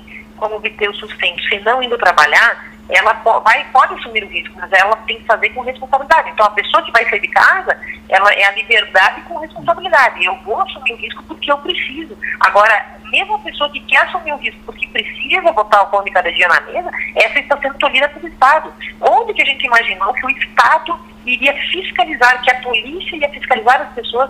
como 0.42 0.56
obter 0.56 0.90
o 0.90 0.94
sustento, 0.94 1.40
se 1.44 1.60
não 1.60 1.80
indo 1.80 1.96
trabalhar, 1.96 2.74
ela 2.88 3.12
vai, 3.12 3.64
pode 3.72 3.94
assumir 3.94 4.24
o 4.24 4.28
risco, 4.28 4.52
mas 4.56 4.72
ela 4.72 4.96
tem 5.06 5.20
que 5.20 5.24
fazer 5.24 5.50
com 5.50 5.60
responsabilidade. 5.60 6.30
Então, 6.30 6.44
a 6.44 6.50
pessoa 6.50 6.82
que 6.82 6.90
vai 6.90 7.08
sair 7.08 7.20
de 7.20 7.28
casa, 7.28 7.78
ela 8.08 8.28
é 8.32 8.44
a 8.44 8.50
liberdade 8.50 9.20
com 9.22 9.38
responsabilidade. 9.38 10.24
Eu 10.24 10.34
vou 10.38 10.60
assumir 10.60 10.94
o 10.94 10.96
risco 10.96 11.22
porque 11.22 11.50
eu 11.52 11.58
preciso. 11.58 12.18
Agora, 12.40 12.98
mesmo 13.04 13.36
a 13.36 13.38
pessoa 13.38 13.70
que 13.70 13.78
quer 13.82 13.98
assumir 13.98 14.32
o 14.32 14.36
risco 14.38 14.60
porque 14.66 14.88
precisa 14.88 15.52
botar 15.52 15.82
o 15.82 15.86
pão 15.86 16.02
de 16.02 16.10
cada 16.10 16.32
dia 16.32 16.48
na 16.48 16.60
mesa, 16.62 16.90
essa 17.14 17.38
está 17.38 17.56
sendo 17.58 17.78
tolhida 17.78 18.08
pelo 18.08 18.26
Estado. 18.26 18.74
Onde 19.00 19.34
que 19.34 19.42
a 19.42 19.46
gente 19.46 19.64
imaginou 19.64 20.12
que 20.12 20.26
o 20.26 20.30
Estado 20.30 20.98
iria 21.24 21.54
fiscalizar, 21.70 22.42
que 22.42 22.50
a 22.50 22.60
polícia 22.62 23.14
ia 23.14 23.28
fiscalizar 23.28 23.80
as 23.80 23.92
pessoas 23.92 24.28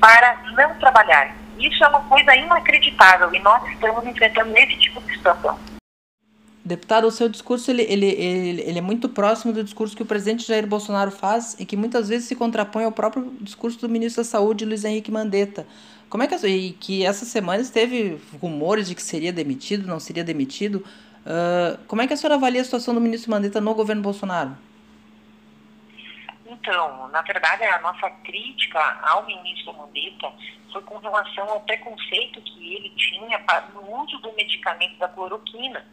para 0.00 0.36
não 0.56 0.74
trabalhar? 0.80 1.43
Isso 1.58 1.82
é 1.84 1.88
uma 1.88 2.02
coisa 2.02 2.34
inacreditável 2.34 3.32
e 3.34 3.38
nós 3.40 3.62
estamos 3.70 4.04
enfrentando 4.06 4.56
esse 4.56 4.78
tipo 4.78 5.00
de 5.02 5.14
situação. 5.14 5.58
Deputado, 6.64 7.06
o 7.06 7.10
seu 7.10 7.28
discurso 7.28 7.70
ele, 7.70 7.82
ele, 7.82 8.06
ele, 8.06 8.62
ele 8.62 8.78
é 8.78 8.82
muito 8.82 9.06
próximo 9.06 9.52
do 9.52 9.62
discurso 9.62 9.94
que 9.94 10.02
o 10.02 10.06
presidente 10.06 10.46
Jair 10.46 10.66
Bolsonaro 10.66 11.10
faz 11.10 11.54
e 11.58 11.66
que 11.66 11.76
muitas 11.76 12.08
vezes 12.08 12.26
se 12.26 12.34
contrapõe 12.34 12.84
ao 12.84 12.92
próprio 12.92 13.34
discurso 13.40 13.78
do 13.80 13.88
ministro 13.88 14.22
da 14.22 14.28
Saúde, 14.28 14.64
Luiz 14.64 14.82
Henrique 14.82 15.10
Mandetta. 15.10 15.66
Como 16.08 16.22
é 16.22 16.26
que, 16.26 16.34
e 16.46 16.72
que 16.72 17.04
essa 17.04 17.26
semana 17.26 17.62
teve 17.64 18.18
rumores 18.40 18.88
de 18.88 18.94
que 18.94 19.02
seria 19.02 19.32
demitido, 19.32 19.86
não 19.86 20.00
seria 20.00 20.24
demitido. 20.24 20.76
Uh, 21.26 21.78
como 21.86 22.00
é 22.00 22.06
que 22.06 22.14
a 22.14 22.16
senhora 22.16 22.36
avalia 22.36 22.62
a 22.62 22.64
situação 22.64 22.94
do 22.94 23.00
ministro 23.00 23.30
Mandetta 23.30 23.60
no 23.60 23.74
governo 23.74 24.00
Bolsonaro? 24.00 24.56
Então, 26.54 27.08
na 27.08 27.20
verdade, 27.22 27.64
a 27.64 27.80
nossa 27.80 28.08
crítica 28.10 28.80
ao 29.02 29.26
ministro 29.26 29.74
Mandetta 29.74 30.32
foi 30.72 30.82
com 30.82 30.98
relação 30.98 31.48
ao 31.48 31.60
preconceito 31.60 32.40
que 32.42 32.74
ele 32.74 32.90
tinha 32.90 33.44
no 33.74 34.02
uso 34.02 34.18
do 34.18 34.32
medicamento 34.34 34.96
da 34.98 35.08
cloroquina. 35.08 35.84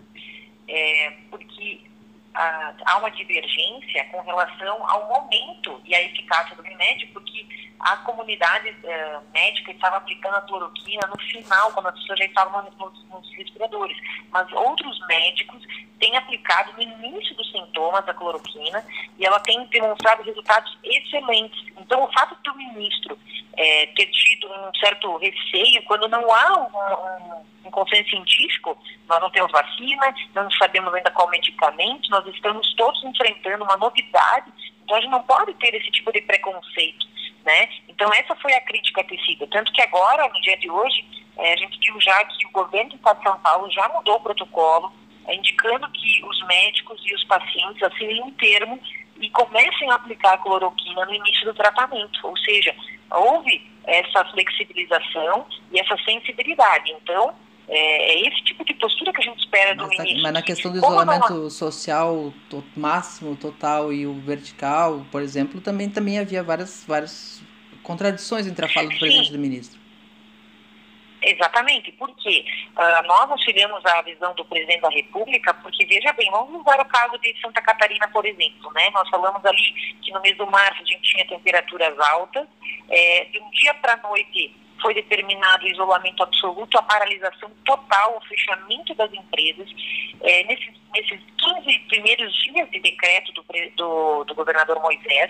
É, 0.67 1.17
porque 1.29 1.90
há 2.33 2.97
uma 2.97 3.11
divergência 3.11 4.05
com 4.05 4.21
relação 4.21 4.89
ao 4.89 5.07
momento 5.07 5.81
e 5.85 5.93
à 5.93 6.01
eficácia 6.01 6.55
do 6.55 6.61
remédio, 6.61 7.09
porque 7.13 7.45
a 7.79 7.97
comunidade 7.97 8.69
uh, 8.69 9.21
médica 9.33 9.71
estava 9.71 9.97
aplicando 9.97 10.35
a 10.35 10.41
cloroquina 10.41 11.07
no 11.07 11.19
final, 11.19 11.71
quando 11.71 11.87
as 11.87 11.99
pessoas 11.99 12.19
já 12.19 12.25
estavam 12.25 12.63
nos, 12.63 13.03
nos 13.09 13.35
respiradores. 13.35 13.97
Mas 14.29 14.51
outros 14.51 14.99
médicos 15.07 15.63
têm 15.99 16.15
aplicado 16.15 16.73
no 16.73 16.81
início 16.81 17.35
dos 17.35 17.51
sintomas 17.51 18.05
da 18.05 18.13
cloroquina 18.13 18.85
e 19.17 19.25
ela 19.25 19.39
tem 19.39 19.65
demonstrado 19.67 20.23
resultados 20.23 20.77
excelentes. 20.83 21.70
Então, 21.91 22.05
o 22.05 22.13
fato 22.13 22.37
do 22.41 22.55
ministro 22.55 23.19
é, 23.57 23.85
ter 23.87 24.05
tido 24.05 24.47
um 24.47 24.73
certo 24.75 25.17
receio, 25.17 25.83
quando 25.83 26.07
não 26.07 26.23
há 26.33 26.57
um, 26.57 27.35
um, 27.35 27.67
um, 27.67 27.71
consenso 27.71 28.11
científico, 28.11 28.81
nós 29.09 29.19
não 29.19 29.29
temos 29.29 29.51
vacina, 29.51 30.15
não 30.33 30.49
sabemos 30.51 30.93
ainda 30.93 31.11
qual 31.11 31.29
medicamento, 31.29 32.09
nós 32.09 32.25
estamos 32.33 32.73
todos 32.75 33.03
enfrentando 33.03 33.65
uma 33.65 33.75
novidade, 33.75 34.53
então 34.81 34.95
a 34.95 35.01
gente 35.01 35.11
não 35.11 35.23
pode 35.23 35.53
ter 35.55 35.75
esse 35.75 35.91
tipo 35.91 36.13
de 36.13 36.21
preconceito. 36.21 37.05
Né? 37.43 37.67
Então 37.89 38.09
essa 38.13 38.33
foi 38.37 38.53
a 38.53 38.61
crítica 38.61 39.03
tecida, 39.03 39.45
tanto 39.47 39.73
que 39.73 39.81
agora, 39.81 40.29
no 40.29 40.39
dia 40.39 40.55
de 40.59 40.71
hoje, 40.71 41.05
é, 41.39 41.55
a 41.55 41.57
gente 41.57 41.77
viu 41.77 41.99
já 41.99 42.23
que 42.23 42.47
o 42.47 42.51
governo 42.51 42.91
do 42.91 42.95
Estado 42.95 43.17
de 43.17 43.23
São 43.23 43.37
Paulo 43.41 43.69
já 43.69 43.89
mudou 43.89 44.15
o 44.15 44.21
protocolo, 44.21 44.93
é, 45.27 45.35
indicando 45.35 45.91
que 45.91 46.23
os 46.23 46.47
médicos 46.47 47.01
e 47.03 47.13
os 47.13 47.25
pacientes 47.25 47.83
assinem 47.83 48.23
um 48.23 48.31
termo 48.31 48.79
e 49.21 49.29
comecem 49.29 49.89
a 49.91 49.95
aplicar 49.95 50.33
a 50.33 50.37
cloroquina 50.37 51.05
no 51.05 51.13
início 51.13 51.45
do 51.45 51.53
tratamento, 51.53 52.19
ou 52.23 52.35
seja, 52.37 52.75
houve 53.11 53.69
essa 53.85 54.25
flexibilização 54.25 55.45
e 55.71 55.79
essa 55.79 55.97
sensibilidade. 56.03 56.91
Então, 56.91 57.33
é, 57.67 58.13
é, 58.13 58.27
esse 58.27 58.43
tipo 58.43 58.65
de 58.65 58.73
postura 58.73 59.13
que 59.13 59.21
a 59.21 59.23
gente 59.23 59.39
espera 59.39 59.75
do 59.75 59.87
mas, 59.87 59.97
ministro. 59.97 60.23
Mas 60.23 60.33
na 60.33 60.41
questão 60.41 60.71
do 60.71 60.77
isolamento 60.77 61.33
não... 61.33 61.49
social 61.49 62.33
to, 62.49 62.63
máximo, 62.75 63.35
total 63.35 63.93
e 63.93 64.05
o 64.05 64.13
vertical, 64.21 65.05
por 65.11 65.21
exemplo, 65.21 65.61
também, 65.61 65.89
também 65.89 66.19
havia 66.19 66.43
várias, 66.43 66.83
várias 66.87 67.41
contradições 67.83 68.45
entre 68.45 68.65
a 68.65 68.69
fala 68.69 68.87
do 68.87 68.93
Sim. 68.93 68.99
presidente 68.99 69.29
e 69.29 69.31
do 69.31 69.39
ministro. 69.39 69.80
Exatamente, 71.23 71.91
porque 71.93 72.45
uh, 72.75 73.07
nós 73.07 73.29
auxiliamos 73.29 73.85
a 73.85 74.01
visão 74.01 74.33
do 74.33 74.43
presidente 74.45 74.81
da 74.81 74.89
República, 74.89 75.53
porque 75.53 75.85
veja 75.85 76.11
bem, 76.13 76.29
vamos 76.31 76.61
usar 76.61 76.81
o 76.81 76.85
caso 76.85 77.17
de 77.19 77.39
Santa 77.39 77.61
Catarina, 77.61 78.07
por 78.07 78.25
exemplo, 78.25 78.71
né? 78.73 78.89
Nós 78.89 79.07
falamos 79.07 79.45
ali 79.45 79.95
que 80.01 80.11
no 80.11 80.21
mês 80.21 80.35
do 80.35 80.47
março 80.47 80.81
a 80.81 80.85
gente 80.85 81.03
tinha 81.03 81.27
temperaturas 81.27 81.97
altas, 81.99 82.47
é, 82.89 83.25
de 83.25 83.39
um 83.39 83.49
dia 83.51 83.71
para 83.75 83.93
a 83.93 83.97
noite 83.97 84.55
foi 84.81 84.95
determinado 84.95 85.63
o 85.63 85.67
isolamento 85.67 86.23
absoluto, 86.23 86.75
a 86.79 86.81
paralisação 86.81 87.51
total, 87.63 88.17
o 88.17 88.27
fechamento 88.27 88.95
das 88.95 89.13
empresas. 89.13 89.69
É, 90.21 90.43
nesses, 90.45 90.73
nesses 90.91 91.19
15 91.37 91.79
primeiros 91.87 92.33
dias 92.43 92.67
de 92.71 92.79
decreto 92.79 93.31
do, 93.33 93.45
do, 93.75 94.23
do 94.23 94.33
governador 94.33 94.81
Moisés, 94.81 95.29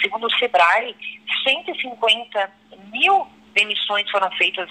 segundo 0.00 0.28
o 0.28 0.38
SEBRAE, 0.38 0.94
150 1.42 2.52
mil 2.92 3.26
demissões 3.54 4.08
foram 4.10 4.30
feitas 4.32 4.70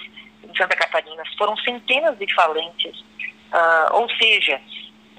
em 0.52 0.56
Santa 0.56 0.76
Catarina, 0.76 1.22
foram 1.38 1.56
centenas 1.58 2.18
de 2.18 2.32
falências. 2.34 2.98
Uh, 3.52 3.94
ou 3.94 4.08
seja, 4.16 4.60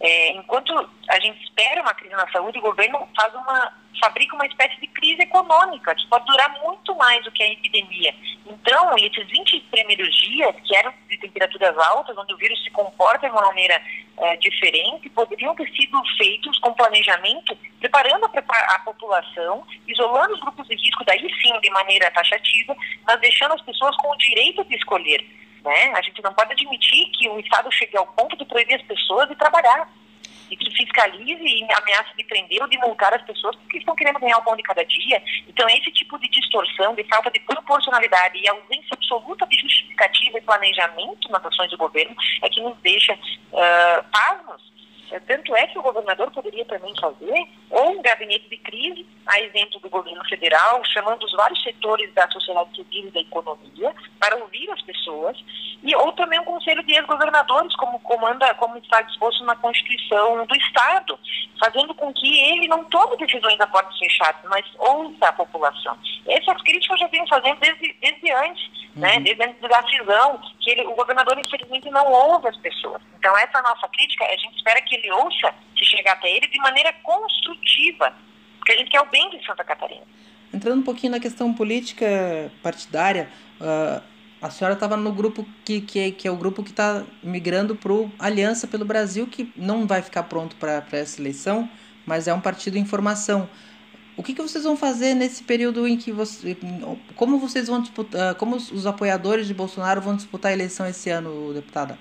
é, 0.04 0.32
enquanto 0.34 0.74
a 1.08 1.20
gente 1.22 1.42
espera 1.46 1.82
uma 1.82 1.94
crise 1.94 2.14
na 2.14 2.30
saúde, 2.30 2.60
o 2.60 2.62
governo 2.62 3.08
faz 3.16 3.34
uma, 3.34 3.74
fabrica 4.02 4.36
uma 4.36 4.46
espécie 4.46 4.78
de 4.82 4.88
crise 4.88 5.22
econômica, 5.22 5.96
que 5.96 6.06
pode 6.10 6.26
durar 6.26 6.62
muito 6.62 6.94
mais 6.96 7.24
do 7.24 7.32
que 7.32 7.42
a 7.42 7.50
epidemia. 7.50 8.14
Então, 8.46 8.98
esses 8.98 9.26
20 9.26 9.62
primeiros 9.72 10.14
dias, 10.22 10.54
que 10.66 10.76
eram 10.76 10.94
de 11.08 11.18
temperaturas 11.20 11.78
altas, 11.78 12.18
onde 12.18 12.34
o 12.34 12.38
vírus 12.38 12.62
se 12.66 12.70
comporta 12.72 13.30
de 13.30 13.32
uma 13.34 13.44
maneira 13.44 13.82
é, 14.18 14.36
diferente, 14.36 15.10
poderiam 15.10 15.56
ter 15.56 15.70
sido 15.72 15.98
feitos 16.18 16.60
com 16.60 16.74
planejamento, 16.74 17.58
preparando 17.80 18.26
a, 18.26 18.76
a 18.76 18.80
população, 18.80 19.66
isolando 19.88 20.34
os 20.34 20.42
grupos 20.42 20.68
de 20.68 20.76
risco, 20.76 21.06
daí 21.06 21.22
sim, 21.42 21.58
de 21.62 21.70
maneira 21.70 22.12
taxativa, 22.12 22.76
mas 23.08 23.22
deixando 23.22 23.54
as 23.54 23.62
pessoas 23.62 23.96
com 23.96 24.12
o 24.12 24.18
direito 24.18 24.66
de 24.66 24.76
escolher. 24.76 25.43
Né? 25.64 25.94
A 25.96 26.02
gente 26.02 26.22
não 26.22 26.34
pode 26.34 26.52
admitir 26.52 27.10
que 27.12 27.30
o 27.30 27.40
Estado 27.40 27.72
chegue 27.72 27.98
ao 27.98 28.08
ponto 28.08 28.36
de 28.36 28.46
proibir 28.46 28.76
as 28.76 28.82
pessoas 28.82 29.30
de 29.30 29.36
trabalhar 29.36 29.90
e 30.52 30.58
que 30.58 30.70
fiscalize 30.76 31.42
e 31.42 31.64
ameace 31.64 32.16
de 32.18 32.24
prender 32.26 32.62
ou 32.62 32.68
de 32.68 32.78
multar 32.78 33.14
as 33.14 33.22
pessoas 33.24 33.56
porque 33.56 33.78
estão 33.78 33.96
querendo 33.96 34.20
ganhar 34.20 34.38
o 34.38 34.44
pão 34.44 34.56
de 34.56 34.64
cada 34.64 34.84
dia. 34.84 35.24
Então, 35.48 35.68
esse 35.70 35.92
tipo 35.92 36.20
de 36.20 36.28
distorção, 36.30 36.94
de 36.94 37.04
falta 37.06 37.32
de 37.32 37.40
proporcionalidade 37.40 38.38
e 38.38 38.48
ausência 38.48 38.90
absoluta 38.92 39.48
de 39.48 39.58
justificativa 39.58 40.38
e 40.38 40.42
planejamento 40.42 41.30
nas 41.30 41.46
ações 41.46 41.72
do 41.72 41.78
governo 41.78 42.16
é 42.42 42.50
que 42.50 42.62
nos 42.62 42.78
deixa 42.82 43.14
uh, 43.14 44.06
pasmos 44.12 44.74
tanto 45.28 45.56
é 45.56 45.68
que 45.68 45.78
o 45.78 45.82
governador 45.82 46.32
poderia 46.32 46.66
também 46.66 46.94
fazer 47.00 47.48
ou 47.74 47.98
um 47.98 48.02
gabinete 48.04 48.48
de 48.50 48.58
crise, 48.58 49.06
a 49.26 49.40
exemplo 49.42 49.80
do 49.80 49.90
governo 49.90 50.24
federal, 50.26 50.84
chamando 50.86 51.24
os 51.24 51.32
vários 51.32 51.62
setores 51.64 52.14
da 52.14 52.30
sociedade 52.30 52.70
civil 52.76 53.08
e 53.08 53.12
da 53.12 53.20
economia 53.20 53.94
para 54.20 54.38
ouvir 54.38 54.70
as 54.70 54.82
pessoas, 54.84 55.38
e 55.82 55.96
ou 55.96 56.14
também 56.14 56.40
um 56.40 56.46
conselho 56.46 56.84
de 56.84 56.94
ex-governadores, 56.94 57.76
como 57.76 58.00
comanda, 58.00 58.54
como 58.56 58.78
está 58.78 59.02
disposto 59.02 59.44
na 59.44 59.56
Constituição 59.56 60.46
do 60.46 60.56
Estado, 60.56 61.20
fazendo 61.60 61.96
com 61.96 62.14
que 62.14 62.40
ele 62.52 62.68
não 62.68 62.84
tome 62.86 63.18
decisões 63.18 63.60
a 63.60 63.68
portas 63.68 63.98
fechadas, 63.98 64.42
mas 64.50 64.66
ouça 64.78 65.28
a 65.28 65.34
população. 65.34 65.98
Essas 66.28 66.62
críticas 66.62 67.02
eu 67.02 67.06
já 67.06 67.08
venho 67.08 67.28
fazendo 67.28 67.60
desde, 67.60 67.94
desde 67.94 68.32
antes, 68.32 68.70
né, 68.96 69.14
uhum. 69.14 69.16
né, 69.16 69.20
desde 69.22 69.44
antes 69.44 69.62
da 69.62 69.84
cisão, 69.90 70.42
que 70.62 70.72
ele, 70.72 70.86
o 70.86 70.96
governador 70.96 71.38
infelizmente 71.40 71.90
não 71.90 72.06
ouve 72.12 72.48
as 72.50 72.58
pessoas. 72.58 73.02
Então 73.18 73.36
essa 73.38 73.62
nossa 73.62 73.88
crítica, 73.90 74.26
a 74.26 74.38
gente 74.38 74.56
espera 74.56 74.82
que 74.82 74.96
ele 74.96 75.12
ouça, 75.12 75.54
se 75.78 75.86
chegar 75.86 76.14
até 76.14 76.30
ele, 76.30 76.48
de 76.48 76.60
maneira 76.60 76.94
construtiva, 77.02 77.63
porque 78.64 78.72
a 78.72 78.78
gente 78.78 78.90
quer 78.92 79.02
o 79.02 79.10
bem 79.10 79.30
de 79.30 79.46
Santa 79.46 79.64
Catarina. 79.64 80.04
Entrando 80.54 80.80
um 80.80 80.84
pouquinho 80.84 81.12
na 81.12 81.20
questão 81.20 81.54
política 81.54 82.52
partidária, 82.62 83.30
uh, 83.60 84.02
a 84.42 84.50
senhora 84.50 84.74
estava 84.74 84.96
no 84.96 85.12
grupo 85.12 85.46
que, 85.66 85.82
que, 85.82 86.12
que 86.12 86.28
é 86.28 86.32
o 86.32 86.38
grupo 86.38 86.64
que 86.64 86.70
está 86.70 87.04
migrando 87.22 87.76
para 87.76 87.92
o 87.92 88.12
Aliança 88.20 88.68
pelo 88.68 88.86
Brasil, 88.86 89.28
que 89.28 89.52
não 89.58 89.86
vai 89.86 90.02
ficar 90.02 90.24
pronto 90.24 90.56
para 90.56 90.86
essa 90.92 91.20
eleição, 91.20 91.70
mas 92.06 92.28
é 92.28 92.34
um 92.34 92.40
partido 92.40 92.78
em 92.78 92.86
formação. 92.86 93.50
O 94.16 94.22
que, 94.22 94.34
que 94.34 94.42
vocês 94.42 94.64
vão 94.64 94.78
fazer 94.78 95.14
nesse 95.16 95.44
período 95.44 95.88
em 95.88 95.98
que 95.98 96.12
você, 96.12 96.56
como 97.16 97.40
vocês 97.40 97.68
vão 97.68 97.82
disputar, 97.82 98.36
como 98.36 98.56
os 98.56 98.86
apoiadores 98.86 99.48
de 99.48 99.54
Bolsonaro 99.54 100.02
vão 100.02 100.16
disputar 100.16 100.52
a 100.52 100.54
eleição 100.54 100.86
esse 100.86 101.10
ano, 101.10 101.54
deputada? 101.54 101.98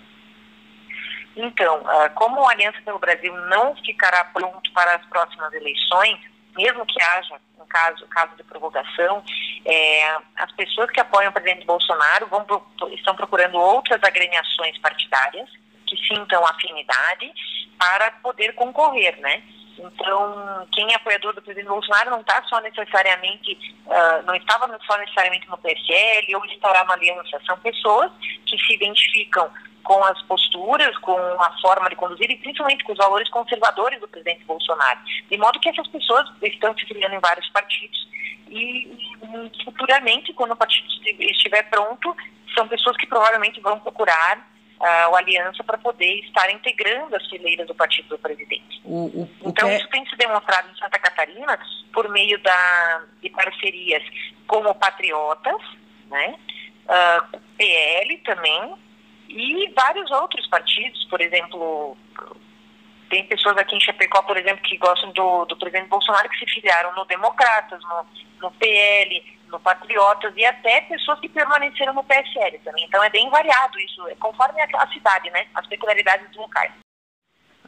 Então, 1.37 1.83
ah, 1.87 2.09
como 2.11 2.47
a 2.47 2.53
Aliança 2.53 2.79
pelo 2.85 2.99
Brasil 2.99 3.35
não 3.49 3.75
ficará 3.77 4.25
pronto 4.27 4.71
para 4.73 4.97
as 4.97 5.07
próximas 5.07 5.53
eleições, 5.53 6.19
mesmo 6.57 6.85
que 6.87 7.01
haja 7.01 7.41
um 7.59 7.67
caso, 7.67 8.07
caso 8.09 8.37
de 8.37 8.43
prorrogação, 8.45 9.25
é, 9.65 10.17
as 10.37 10.53
pessoas 10.53 10.91
que 10.91 11.01
apoiam 11.01 11.31
o 11.31 11.33
presidente 11.33 11.65
Bolsonaro 11.65 12.27
vão, 12.27 12.45
estão 12.93 13.15
procurando 13.15 13.57
outras 13.57 14.03
agremiações 14.03 14.77
partidárias 14.79 15.49
que 15.87 15.97
sintam 16.07 16.45
afinidade 16.47 17.33
para 17.79 18.11
poder 18.23 18.55
concorrer, 18.55 19.19
né? 19.21 19.43
Então, 19.79 20.69
quem 20.73 20.93
é 20.93 20.97
apoiador 20.97 21.35
do 21.35 21.43
presidente 21.43 21.69
Bolsonaro 21.69 22.11
não 22.11 22.21
está 22.21 22.43
só 22.45 22.61
necessariamente, 22.61 23.59
uh, 23.87 24.23
não 24.25 24.35
estava 24.35 24.67
só 24.87 24.97
necessariamente 24.99 25.49
no 25.49 25.59
PSL 25.59 26.37
ou 26.37 26.45
estará 26.45 26.85
na 26.85 26.95
aliança, 26.95 27.41
são 27.47 27.59
pessoas 27.59 28.13
que 28.47 28.59
se 28.59 28.75
identificam 28.75 29.51
com 29.83 30.03
as 30.05 30.21
posturas, 30.23 30.97
com 30.99 31.17
a 31.17 31.57
forma 31.61 31.89
de 31.89 31.97
conduzir 31.97 32.31
e 32.31 32.37
principalmente 32.37 32.85
com 32.85 32.93
os 32.93 32.99
valores 32.99 33.29
conservadores 33.29 34.01
do 34.01 34.09
presidente 34.09 34.45
Bolsonaro. 34.45 35.01
De 35.31 35.37
modo 35.37 35.61
que 35.61 35.69
essas 35.69 35.87
pessoas 35.89 36.29
estão 36.43 36.77
se 36.77 36.87
filiando 36.87 37.15
em 37.15 37.21
vários 37.21 37.49
partidos 37.51 38.09
e, 38.49 38.87
e 38.87 39.65
futuramente, 39.65 40.33
quando 40.35 40.53
o 40.53 40.57
partido 40.57 40.87
estiver 41.21 41.63
pronto, 41.71 42.15
são 42.55 42.69
pessoas 42.69 42.97
que 42.99 43.07
provavelmente 43.07 43.61
vão 43.61 43.81
procurar 43.81 44.39
uh, 44.39 45.15
a 45.15 45.19
aliança 45.19 45.65
para 45.65 45.79
poder 45.79 46.21
estar 46.21 46.51
integrando 46.51 47.17
as 47.17 47.27
fileiras 47.29 47.67
do 47.67 47.75
partido 47.75 48.09
do 48.11 48.19
presidente. 48.19 48.81
O, 48.85 49.07
o, 49.07 49.23
o 49.41 49.49
então, 49.49 49.69
é... 49.69 49.77
isso 49.77 49.89
tem 49.89 50.05
se 50.07 50.17
demonstrado 50.17 50.69
em 50.71 50.77
Santa 50.77 50.99
Catarina 50.99 51.59
por 51.95 52.09
meio 52.11 52.39
da, 52.43 53.03
de 53.23 53.31
parcerias 53.31 54.03
como 54.47 54.75
Patriotas, 54.75 55.63
né? 56.11 56.37
Uh, 56.85 56.91
ah, 56.91 57.29
PL 57.57 58.17
também, 58.19 58.75
e 59.33 59.73
vários 59.75 60.11
outros 60.11 60.47
partidos, 60.47 61.05
por 61.05 61.21
exemplo, 61.21 61.97
tem 63.09 63.27
pessoas 63.27 63.57
aqui 63.57 63.77
em 63.77 63.81
Chapecó, 63.81 64.23
por 64.23 64.37
exemplo, 64.37 64.63
que 64.63 64.77
gostam 64.77 65.11
do, 65.13 65.45
do 65.47 65.57
presidente 65.57 65.89
Bolsonaro, 65.89 66.29
que 66.29 66.39
se 66.39 66.47
filiaram 66.47 66.95
no 66.95 67.05
Democratas, 67.07 67.81
no, 67.83 68.07
no 68.41 68.51
PL, 68.53 69.39
no 69.49 69.61
Patriotas 69.61 70.33
e 70.37 70.45
até 70.45 70.81
pessoas 70.83 71.21
que 71.21 71.29
permaneceram 71.29 71.93
no 71.95 72.05
PSL 72.05 72.59
também. 72.65 72.85
Então 72.87 73.03
é 73.05 73.11
bem 73.11 73.29
variado 73.31 73.79
isso, 73.81 74.09
é 74.09 74.15
conforme 74.17 74.61
a, 74.63 74.89
cidade, 74.89 75.31
né? 75.31 75.47
As 75.55 75.67
peculiaridades 75.67 76.27
dos 76.29 76.39
locais. 76.39 76.73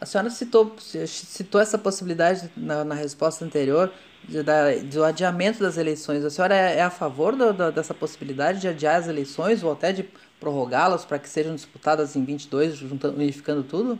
A 0.00 0.06
senhora 0.06 0.28
citou, 0.30 0.76
citou 0.78 1.60
essa 1.60 1.78
possibilidade 1.78 2.50
na, 2.56 2.84
na 2.84 2.94
resposta 2.94 3.44
anterior 3.44 3.92
de, 4.24 4.42
da, 4.42 4.74
do 4.76 5.04
adiamento 5.04 5.60
das 5.60 5.76
eleições. 5.76 6.24
A 6.24 6.30
senhora 6.30 6.54
é, 6.54 6.78
é 6.78 6.82
a 6.82 6.90
favor 6.90 7.36
do, 7.36 7.52
do, 7.52 7.70
dessa 7.70 7.94
possibilidade 7.94 8.60
de 8.60 8.68
adiar 8.68 8.96
as 8.96 9.08
eleições 9.08 9.62
ou 9.62 9.72
até 9.72 9.92
de 9.92 10.02
prorrogá-las 10.44 11.06
para 11.06 11.18
que 11.18 11.28
sejam 11.28 11.54
disputadas 11.54 12.14
em 12.14 12.24
22, 12.24 12.76
juntando, 12.76 13.16
unificando 13.16 13.62
tudo? 13.62 13.98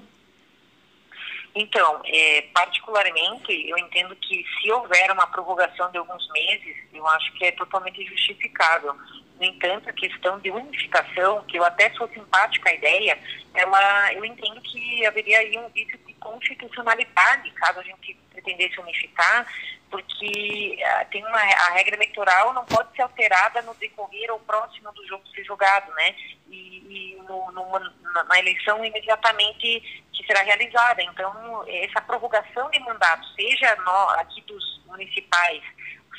Então, 1.55 2.03
é, 2.05 2.43
particularmente, 2.53 3.53
eu 3.69 3.79
entendo 3.79 4.15
que 4.17 4.45
se 4.61 4.71
houver 4.71 5.11
uma 5.11 5.27
prorrogação 5.27 5.91
de 5.91 5.97
alguns 5.97 6.29
meses, 6.33 6.77
eu 6.93 7.07
acho 7.09 7.33
que 7.35 7.47
é 7.47 7.53
totalmente 7.53 8.05
justificável. 8.05 8.95
No 9.39 9.45
entanto, 9.45 9.89
a 9.89 9.93
questão 9.93 10.39
de 10.41 10.51
unificação, 10.51 11.45
que 11.45 11.57
eu 11.57 11.65
até 11.65 11.91
sou 11.95 12.09
simpática 12.09 12.71
à 12.71 12.75
ideia, 12.75 13.19
ela, 13.55 14.13
eu 14.15 14.25
entendo 14.25 14.61
que 14.61 15.07
haveria 15.07 15.39
aí 15.39 15.57
um 15.57 15.69
vício 15.69 15.99
de 16.25 16.55
constitucionalidade, 16.55 17.51
caso 17.53 17.81
a 17.81 17.83
gente 17.83 18.15
pretendesse 18.31 18.79
unificar, 18.81 19.47
porque 19.91 20.79
uh, 20.81 21.11
tem 21.11 21.25
uma, 21.25 21.39
a 21.39 21.71
regra 21.71 21.95
eleitoral 21.95 22.53
não 22.53 22.65
pode 22.65 22.95
ser 22.97 23.03
alterada 23.03 23.63
no 23.63 23.75
decorrer 23.75 24.31
ou 24.33 24.41
próximo 24.41 24.91
do 24.93 25.07
jogo 25.07 25.27
ser 25.29 25.45
jogado, 25.45 25.93
né? 25.95 26.15
E, 26.49 27.17
e 27.17 27.23
no, 27.23 27.53
na, 27.53 28.25
na 28.25 28.39
eleição 28.39 28.85
imediatamente 28.85 30.05
que 30.13 30.27
será 30.27 30.43
realizada. 30.43 31.03
Então, 31.03 31.65
essa 31.69 32.01
prorrogação 32.01 32.71
de 32.71 32.81
mandato, 32.81 33.27
seja 33.35 33.77
no, 33.77 34.09
aqui 34.21 34.41
dos 34.43 34.83
municipais, 34.87 35.63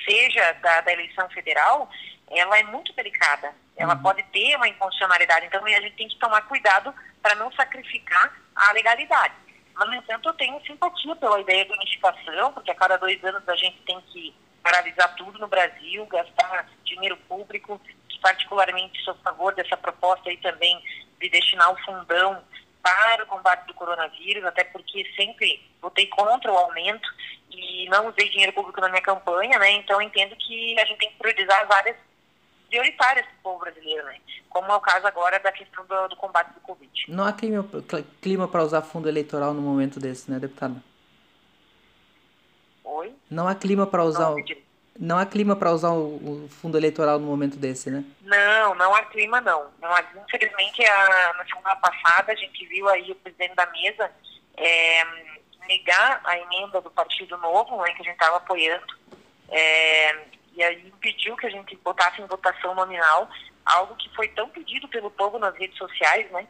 seja 0.06 0.54
da, 0.54 0.82
da 0.82 0.94
eleição 0.94 1.30
federal, 1.30 1.90
ela 2.32 2.58
é 2.60 2.64
muito 2.64 2.94
delicada. 2.94 3.54
Ela 3.76 3.96
uhum. 3.96 4.02
pode 4.02 4.24
ter 4.24 4.56
uma 4.56 4.68
inconstitucionalidade. 4.68 5.46
Então, 5.46 5.64
a 5.66 5.70
gente 5.70 5.96
tem 5.96 6.08
que 6.08 6.18
tomar 6.18 6.42
cuidado 6.44 6.94
para 7.22 7.36
não 7.36 7.52
sacrificar 7.52 8.34
a 8.56 8.72
legalidade. 8.72 9.45
Mas, 9.76 9.90
no 9.90 9.96
entanto, 9.96 10.30
eu 10.30 10.34
tenho 10.34 10.66
simpatia 10.66 11.16
pela 11.16 11.40
ideia 11.40 11.66
de 11.66 11.74
unificação, 11.74 12.54
porque 12.54 12.72
a 12.72 12.76
cada 12.76 12.98
dois 12.98 13.24
anos 13.24 13.48
a 13.48 13.56
gente 13.56 13.78
tem 13.82 14.00
que 14.12 14.34
paralisar 14.64 15.16
tudo 15.16 15.38
no 15.38 15.48
Brasil, 15.48 16.06
gastar 16.08 16.68
dinheiro 16.84 17.18
público, 17.28 17.80
particularmente 18.26 19.00
sou 19.04 19.14
a 19.14 19.18
favor 19.18 19.54
dessa 19.54 19.78
proposta 19.78 20.32
aí 20.32 20.38
também 20.38 20.82
de 21.22 21.30
destinar 21.30 21.72
o 21.72 21.78
fundão 21.86 22.44
para 22.82 23.24
o 23.24 23.28
combate 23.28 23.68
do 23.68 23.74
coronavírus, 23.76 24.44
até 24.44 24.64
porque 24.64 25.06
sempre 25.16 25.64
votei 25.80 26.08
contra 26.08 26.52
o 26.52 26.58
aumento 26.58 27.08
e 27.52 27.88
não 27.90 28.08
usei 28.08 28.28
dinheiro 28.30 28.54
público 28.54 28.82
na 28.82 28.90
minha 28.90 29.02
campanha, 29.02 29.60
né? 29.60 29.74
Então 29.74 30.02
entendo 30.02 30.36
que 30.38 30.80
a 30.80 30.86
gente 30.86 30.98
tem 30.98 31.12
que 31.12 31.18
priorizar 31.18 31.64
as 31.64 31.70
áreas 31.70 31.98
prioritárias 32.76 33.26
para 33.26 33.36
o 33.36 33.42
povo 33.44 33.60
brasileiro, 33.60 34.04
né? 34.06 34.18
Como 34.50 34.72
é 34.72 34.76
o 34.76 34.82
caso 34.82 35.08
agora 35.08 35.40
da 35.40 35.52
questão 35.52 35.86
do, 35.86 36.08
do 36.10 36.16
combate 36.18 36.54
do 36.54 36.60
Covid. 36.60 37.06
Não 37.08 37.24
há 37.24 37.32
clima, 37.32 37.66
clima 38.22 38.48
para 38.48 38.64
usar 38.64 38.82
fundo 38.82 39.08
eleitoral 39.08 39.54
no 39.54 39.62
momento 39.62 40.00
desse, 40.00 40.30
né, 40.30 40.40
deputada? 40.40 40.76
Oi? 42.84 43.16
Não 43.30 43.48
há 43.48 43.56
clima 43.56 43.88
para 43.88 44.04
usar. 44.04 44.32
Não, 44.32 44.36
o... 44.36 44.46
Não 44.98 45.18
há 45.18 45.26
clima 45.26 45.56
para 45.56 45.72
usar 45.72 45.92
o, 45.92 46.46
o, 46.46 46.50
fundo 46.50 46.78
eleitoral 46.78 47.20
no 47.20 47.26
momento 47.26 47.58
desse, 47.58 47.90
né? 47.90 48.04
Não, 48.22 48.76
não 48.76 48.94
há 48.94 49.04
clima, 49.06 49.40
não. 49.42 49.70
não 49.82 49.94
há, 49.94 50.04
infelizmente, 50.26 50.86
a, 50.86 51.34
na 51.34 51.46
semana 51.46 51.76
passada, 51.78 52.32
a 52.32 52.36
gente 52.36 52.66
viu 52.68 52.88
aí 52.90 53.12
o 53.12 53.16
presidente 53.16 53.56
da 53.56 53.66
mesa 53.68 54.12
é, 54.58 55.06
negar 55.68 56.22
a 56.24 56.38
emenda 56.38 56.80
do 56.82 56.92
Partido 56.92 57.38
Novo, 57.38 57.82
né, 57.82 57.92
que 57.94 58.02
a 58.02 58.06
gente 58.06 58.14
estava 58.14 58.38
apoiando, 58.38 58.86
é, 59.50 60.26
e 60.56 60.64
aí 60.64 60.88
impediu 60.88 61.36
que 61.36 61.46
a 61.46 61.50
gente 61.50 61.76
botasse 61.84 62.22
em 62.22 62.26
votação 62.26 62.74
nominal 62.74 63.30
algo 63.66 63.96
que 63.96 64.10
foi 64.16 64.28
tão 64.30 64.48
pedido 64.50 64.88
pelo 64.88 65.10
povo 65.10 65.40
nas 65.40 65.56
redes 65.56 65.78
sociais, 65.78 66.30
né? 66.32 66.48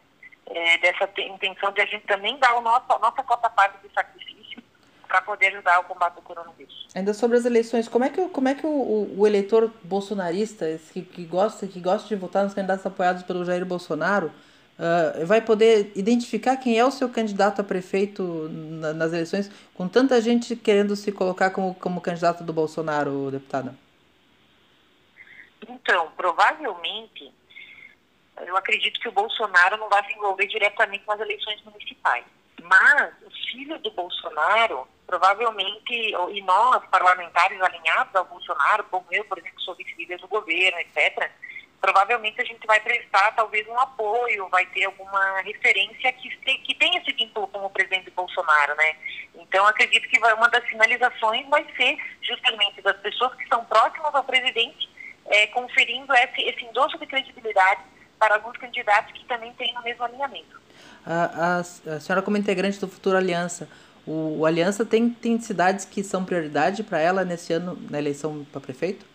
É, 0.48 0.78
dessa 0.78 1.10
intenção 1.22 1.72
de 1.72 1.82
a 1.82 1.86
gente 1.86 2.06
também 2.06 2.38
dar 2.38 2.56
o 2.56 2.62
nosso, 2.62 2.86
a 2.90 3.00
nossa 3.00 3.24
cota 3.24 3.50
parte 3.50 3.80
de 3.82 3.92
sacrifício 3.92 4.62
para 5.08 5.20
poder 5.22 5.48
ajudar 5.48 5.80
o 5.80 5.86
combate 5.86 6.18
ao 6.18 6.22
coronavírus. 6.22 6.88
Ainda 6.94 7.16
sobre 7.16 7.38
as 7.38 7.46
eleições, 7.46 7.88
como 7.88 8.06
é 8.06 8.10
que, 8.10 8.28
como 8.30 8.48
é 8.48 8.54
que 8.54 8.66
o, 8.66 9.16
o 9.18 9.26
eleitor 9.26 9.72
bolsonarista, 9.84 10.80
que, 10.94 11.02
que, 11.02 11.26
gosta, 11.26 11.66
que 11.66 11.80
gosta 11.80 12.08
de 12.08 12.16
votar 12.16 12.44
nos 12.44 12.54
candidatos 12.54 12.86
apoiados 12.86 13.24
pelo 13.24 13.44
Jair 13.44 13.66
Bolsonaro, 13.66 14.28
uh, 14.78 15.26
vai 15.26 15.42
poder 15.42 15.92
identificar 15.96 16.58
quem 16.58 16.78
é 16.78 16.86
o 16.86 16.92
seu 16.92 17.10
candidato 17.10 17.62
a 17.62 17.64
prefeito 17.64 18.48
na, 18.52 18.94
nas 18.94 19.14
eleições, 19.14 19.50
com 19.74 19.88
tanta 19.88 20.22
gente 20.22 20.56
querendo 20.56 20.96
se 20.96 21.12
colocar 21.12 21.50
como, 21.50 21.74
como 21.74 22.02
candidato 22.02 22.44
do 22.44 22.54
Bolsonaro, 22.54 23.32
deputada? 23.32 23.74
Então, 25.67 26.12
provavelmente, 26.15 27.34
eu 28.41 28.57
acredito 28.57 29.00
que 29.00 29.07
o 29.07 29.13
Bolsonaro 29.13 29.77
não 29.77 29.89
vai 29.89 30.03
se 30.05 30.13
envolver 30.13 30.48
diretamente 30.48 31.05
nas 31.07 31.19
eleições 31.19 31.62
municipais. 31.63 32.25
Mas 32.62 33.13
o 33.24 33.31
filho 33.51 33.77
do 33.79 33.91
Bolsonaro, 33.91 34.88
provavelmente, 35.05 35.93
e 35.93 36.41
nós, 36.41 36.84
parlamentares 36.89 37.62
alinhados 37.62 38.15
ao 38.15 38.25
Bolsonaro, 38.25 38.84
como 38.86 39.06
eu, 39.12 39.23
por 39.25 39.38
exemplo, 39.38 39.62
sou 39.62 39.75
vice-líder 39.75 40.19
do 40.19 40.28
governo, 40.28 40.80
etc., 40.80 41.32
provavelmente 41.86 42.41
a 42.41 42.45
gente 42.45 42.65
vai 42.65 42.80
prestar 42.80 43.32
talvez 43.36 43.67
um 43.67 43.80
apoio, 43.80 44.49
vai 44.49 44.65
ter 44.67 44.86
alguma 44.86 45.41
referência 45.41 46.12
que, 46.13 46.30
que 46.58 46.73
tenha 46.73 46.99
esse 46.99 47.12
vínculo 47.13 47.47
com 47.47 47.63
o 47.63 47.69
presidente 47.69 48.10
Bolsonaro, 48.10 48.75
né? 48.75 48.95
Então 49.36 49.65
acredito 49.67 50.08
que 50.10 50.19
vai, 50.19 50.34
uma 50.34 50.49
das 50.49 50.65
finalizações 50.65 51.47
vai 51.47 51.63
ser 51.78 51.97
justamente 52.23 52.82
das 52.82 52.97
pessoas 52.97 53.36
que 53.36 53.43
estão 53.43 53.63
próximas 53.65 54.15
ao 54.15 54.23
presidente, 54.23 54.89
é, 55.26 55.48
conferindo 55.48 56.14
esse, 56.14 56.42
esse 56.42 56.66
endosso 56.66 56.98
de 56.98 57.06
credibilidade 57.06 57.82
para 58.20 58.36
alguns 58.36 58.58
candidatos 58.58 59.12
que 59.14 59.26
também 59.26 59.54
têm 59.54 59.78
o 59.78 59.84
mesmo 59.84 60.04
alinhamento. 60.04 60.62
A, 61.06 61.58
a, 61.58 61.60
a 61.60 62.00
senhora, 62.00 62.22
como 62.22 62.38
integrante 62.38 62.80
do 62.80 62.88
Futuro 62.88 63.18
Aliança, 63.18 63.70
o, 64.06 64.40
o, 64.40 64.46
Aliança 64.46 64.86
tem, 64.86 65.10
tem 65.10 65.40
cidades 65.40 65.86
que 65.86 66.04
são 66.04 66.24
prioridade 66.24 66.84
para 66.84 67.00
ela 67.00 67.26
nesse 67.26 67.54
ano, 67.54 67.78
na 67.90 67.98
eleição 67.98 68.46
para 68.52 68.62
prefeito? 68.62 69.06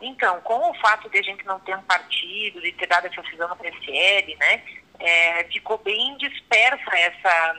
Então, 0.00 0.40
com 0.40 0.70
o 0.70 0.74
fato 0.74 1.08
de 1.08 1.18
a 1.18 1.22
gente 1.22 1.44
não 1.44 1.60
ter 1.60 1.76
um 1.76 1.82
partido, 1.82 2.60
de 2.60 2.72
ter 2.72 2.86
dado 2.86 3.06
essa 3.06 3.22
cisão 3.30 3.48
no 3.48 3.56
PSL, 3.56 4.36
né, 4.36 4.62
é, 4.98 5.44
ficou 5.44 5.78
bem 5.78 6.16
dispersa 6.16 6.90
essa, 6.96 7.56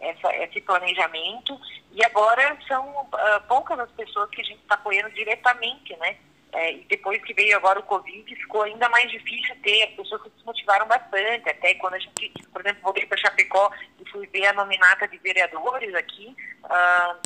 essa, 0.00 0.36
esse 0.36 0.60
planejamento 0.60 1.58
e 1.92 2.04
agora 2.04 2.56
são 2.68 2.86
uh, 2.86 3.40
poucas 3.48 3.78
as 3.80 3.90
pessoas 3.92 4.28
que 4.30 4.42
a 4.42 4.44
gente 4.44 4.60
está 4.60 4.74
apoiando 4.74 5.10
diretamente, 5.10 5.96
né, 5.96 6.16
é, 6.52 6.72
e 6.72 6.84
depois 6.84 7.22
que 7.24 7.34
veio 7.34 7.56
agora 7.56 7.78
o 7.78 7.82
Covid, 7.82 8.34
ficou 8.36 8.62
ainda 8.62 8.88
mais 8.88 9.10
difícil 9.10 9.54
ter. 9.62 9.84
As 9.84 9.90
pessoas 9.90 10.22
se 10.22 10.30
desmotivaram 10.30 10.86
bastante. 10.86 11.48
Até 11.48 11.74
quando 11.74 11.94
a 11.94 11.98
gente, 11.98 12.32
por 12.52 12.62
exemplo, 12.62 12.82
voltei 12.82 13.04
para 13.06 13.18
Chapecó 13.18 13.70
e 14.00 14.08
fui 14.10 14.26
ver 14.28 14.46
a 14.46 14.52
nominata 14.54 15.06
de 15.08 15.18
vereadores 15.18 15.94
aqui, 15.94 16.34
ah, 16.64 17.16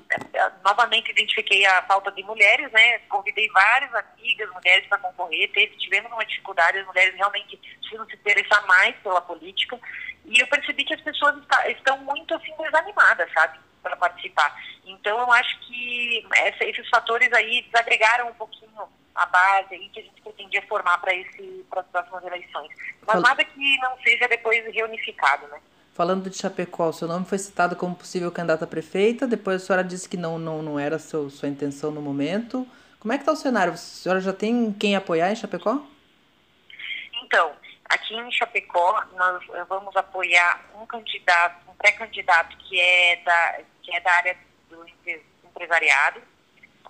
novamente 0.64 1.10
identifiquei 1.12 1.64
a 1.66 1.82
falta 1.82 2.10
de 2.10 2.22
mulheres, 2.24 2.70
né? 2.72 2.98
Convidei 3.08 3.48
várias 3.50 3.94
amigas, 3.94 4.50
mulheres 4.50 4.86
para 4.88 4.98
concorrer. 4.98 5.50
Teve, 5.52 5.76
tivemos 5.76 6.10
uma 6.10 6.24
dificuldade, 6.24 6.78
as 6.78 6.86
mulheres 6.86 7.14
realmente 7.14 7.56
precisam 7.56 8.06
se 8.06 8.16
interessar 8.16 8.66
mais 8.66 8.96
pela 8.96 9.20
política. 9.20 9.78
E 10.24 10.40
eu 10.40 10.46
percebi 10.48 10.84
que 10.84 10.94
as 10.94 11.00
pessoas 11.00 11.36
está, 11.36 11.70
estão 11.70 11.98
muito 11.98 12.34
assim 12.34 12.52
desanimadas, 12.56 13.32
sabe? 13.32 13.58
Para 13.82 13.96
participar. 13.96 14.52
Então 14.84 15.18
eu 15.20 15.32
acho 15.32 15.60
que 15.60 16.26
essa, 16.38 16.64
esses 16.64 16.88
fatores 16.88 17.32
aí 17.32 17.62
desagregaram 17.62 18.28
um 18.28 18.34
pouquinho 18.34 18.88
a 19.14 19.26
base 19.26 19.74
aí 19.74 19.88
que 19.88 20.00
a 20.00 20.02
gente 20.02 20.20
pretendia 20.22 20.62
formar 20.62 20.98
para 20.98 21.12
as 21.12 21.86
próximas 21.86 22.24
eleições. 22.24 22.68
Mas 23.06 23.12
Fal... 23.12 23.20
nada 23.20 23.44
que 23.44 23.76
não 23.78 23.96
seja 23.98 24.28
depois 24.28 24.64
reunificado, 24.74 25.46
né? 25.48 25.58
Falando 25.94 26.30
de 26.30 26.36
Chapecó, 26.36 26.90
seu 26.90 27.06
nome 27.06 27.26
foi 27.26 27.36
citado 27.36 27.76
como 27.76 27.94
possível 27.94 28.32
candidata 28.32 28.64
a 28.64 28.68
prefeita, 28.68 29.26
depois 29.26 29.62
a 29.62 29.66
senhora 29.66 29.84
disse 29.84 30.08
que 30.08 30.16
não, 30.16 30.38
não, 30.38 30.62
não 30.62 30.80
era 30.80 30.98
seu, 30.98 31.28
sua 31.28 31.48
intenção 31.48 31.90
no 31.90 32.00
momento. 32.00 32.66
Como 32.98 33.12
é 33.12 33.18
que 33.18 33.22
está 33.22 33.32
o 33.32 33.36
cenário? 33.36 33.74
A 33.74 33.76
senhora 33.76 34.20
já 34.20 34.32
tem 34.32 34.72
quem 34.72 34.96
apoiar 34.96 35.30
em 35.30 35.36
Chapecó? 35.36 35.84
Então, 37.22 37.52
aqui 37.90 38.14
em 38.14 38.32
Chapecó, 38.32 39.04
nós 39.16 39.44
vamos 39.68 39.94
apoiar 39.94 40.64
um 40.80 40.86
candidato, 40.86 41.68
um 41.68 41.74
pré-candidato 41.74 42.56
que 42.56 42.80
é 42.80 43.16
da, 43.16 43.60
que 43.82 43.94
é 43.94 44.00
da 44.00 44.12
área 44.12 44.36
do 44.70 44.86
empresariado, 45.44 46.22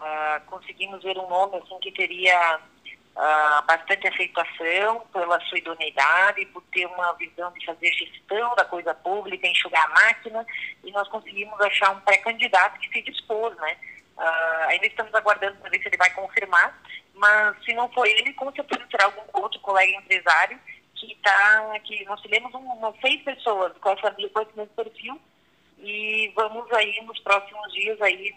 Uh, 0.02 0.44
conseguimos 0.46 1.00
ver 1.00 1.16
um 1.16 1.28
nome 1.28 1.58
assim, 1.58 1.78
que 1.78 1.92
teria 1.92 2.58
uh, 2.58 3.62
bastante 3.64 4.08
aceitação 4.08 5.06
pela 5.12 5.38
sua 5.42 5.58
idoneidade, 5.58 6.44
por 6.46 6.60
ter 6.72 6.86
uma 6.86 7.12
visão 7.12 7.52
de 7.52 7.64
fazer 7.64 7.92
gestão 7.92 8.52
da 8.56 8.64
coisa 8.64 8.92
pública, 8.96 9.46
enxugar 9.46 9.84
a 9.84 9.88
máquina, 9.90 10.44
e 10.82 10.90
nós 10.90 11.06
conseguimos 11.06 11.60
achar 11.60 11.90
um 11.92 12.00
pré-candidato 12.00 12.80
que 12.80 12.88
se 12.88 13.02
dispôs, 13.02 13.56
né? 13.58 13.76
Uh, 14.16 14.68
ainda 14.70 14.86
estamos 14.86 15.14
aguardando 15.14 15.56
para 15.58 15.70
ver 15.70 15.80
se 15.80 15.88
ele 15.88 15.96
vai 15.96 16.10
confirmar, 16.10 16.82
mas 17.14 17.64
se 17.64 17.72
não 17.72 17.88
for 17.90 18.04
ele, 18.04 18.32
com 18.34 18.50
certeza 18.50 18.84
será 18.90 19.04
algum 19.04 19.22
outro 19.40 19.60
colega 19.60 19.92
empresário 19.92 20.58
que 20.96 21.12
está, 21.12 21.78
que 21.84 22.04
nós 22.06 22.20
tivemos 22.20 22.52
um, 22.54 22.92
seis 23.00 23.22
pessoas 23.22 23.72
com 23.78 23.90
essa 23.90 24.10
com 24.10 24.40
esse 24.40 24.56
mesmo 24.56 24.74
perfil 24.74 25.20
e 25.78 26.32
vamos 26.36 26.70
aí 26.72 27.00
nos 27.02 27.18
próximos 27.20 27.72
dias 27.72 28.00
aí 28.00 28.34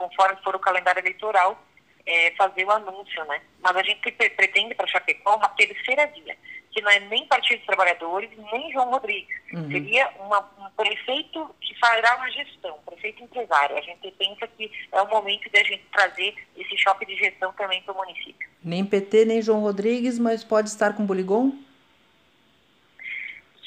conforme 0.00 0.40
for 0.42 0.56
o 0.56 0.58
calendário 0.58 1.00
eleitoral, 1.00 1.62
é, 2.06 2.30
fazer 2.30 2.64
o 2.64 2.70
anúncio, 2.70 3.22
né? 3.26 3.42
Mas 3.60 3.76
a 3.76 3.82
gente 3.82 4.00
pretende 4.10 4.74
para 4.74 4.86
Chapecó 4.86 5.36
uma 5.36 5.50
terceira 5.50 6.06
via, 6.06 6.34
que 6.70 6.80
não 6.80 6.90
é 6.90 7.00
nem 7.00 7.26
Partido 7.26 7.58
dos 7.58 7.66
Trabalhadores, 7.66 8.30
nem 8.50 8.72
João 8.72 8.90
Rodrigues. 8.90 9.36
Uhum. 9.52 9.70
Seria 9.70 10.10
uma, 10.18 10.40
um 10.58 10.70
prefeito 10.70 11.54
que 11.60 11.78
fará 11.78 12.16
uma 12.16 12.30
gestão, 12.30 12.76
um 12.76 12.90
prefeito 12.90 13.22
empresário. 13.22 13.76
A 13.76 13.82
gente 13.82 14.10
pensa 14.12 14.48
que 14.48 14.72
é 14.90 15.02
o 15.02 15.08
momento 15.10 15.50
de 15.50 15.60
a 15.60 15.64
gente 15.64 15.84
trazer 15.92 16.34
esse 16.56 16.78
choque 16.78 17.04
de 17.04 17.16
gestão 17.16 17.52
também 17.52 17.82
para 17.82 17.92
o 17.92 17.98
município. 17.98 18.48
Nem 18.64 18.86
PT, 18.86 19.26
nem 19.26 19.42
João 19.42 19.60
Rodrigues, 19.60 20.18
mas 20.18 20.42
pode 20.42 20.70
estar 20.70 20.96
com 20.96 21.04
Boligon? 21.04 21.52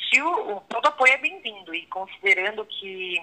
Se 0.09 0.19
o, 0.19 0.57
o 0.57 0.61
todo 0.61 0.87
apoio 0.87 1.13
é 1.13 1.17
bem-vindo 1.17 1.75
e 1.75 1.85
considerando 1.85 2.65
que 2.65 3.21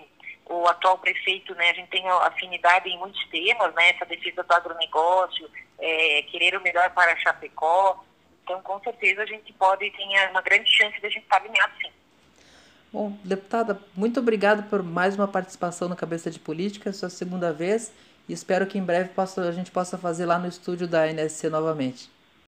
o 0.50 0.66
atual 0.66 0.98
prefeito, 0.98 1.54
né, 1.54 1.70
a 1.70 1.74
gente 1.74 1.88
tem 1.90 2.06
afinidade 2.08 2.88
em 2.88 2.98
muitos 2.98 3.24
temas, 3.28 3.72
né, 3.72 3.90
essa 3.90 4.04
defesa 4.04 4.42
do 4.42 4.52
agronegócio, 4.52 5.48
é, 5.78 6.22
querer 6.22 6.56
o 6.56 6.60
melhor 6.60 6.90
para 6.90 7.16
Chapecó. 7.16 8.04
Então, 8.42 8.60
com 8.60 8.80
certeza, 8.80 9.22
a 9.22 9.26
gente 9.26 9.52
pode 9.52 9.88
ter 9.92 10.30
uma 10.30 10.42
grande 10.42 10.68
chance 10.68 11.00
de 11.00 11.06
a 11.06 11.10
gente 11.10 11.22
estar 11.22 11.36
alinhado, 11.36 11.72
sim. 11.80 11.92
Bom, 12.92 13.16
deputada, 13.22 13.80
muito 13.94 14.18
obrigado 14.18 14.68
por 14.68 14.82
mais 14.82 15.14
uma 15.14 15.28
participação 15.28 15.88
no 15.88 15.94
Cabeça 15.94 16.28
de 16.28 16.40
Política, 16.40 16.92
sua 16.92 17.08
segunda 17.08 17.52
vez, 17.52 17.92
e 18.28 18.32
espero 18.32 18.66
que 18.66 18.76
em 18.76 18.82
breve 18.82 19.10
possa, 19.10 19.42
a 19.42 19.52
gente 19.52 19.70
possa 19.70 19.96
fazer 19.96 20.26
lá 20.26 20.36
no 20.36 20.48
estúdio 20.48 20.88
da 20.88 21.06
NSC 21.06 21.48
novamente. 21.48 22.10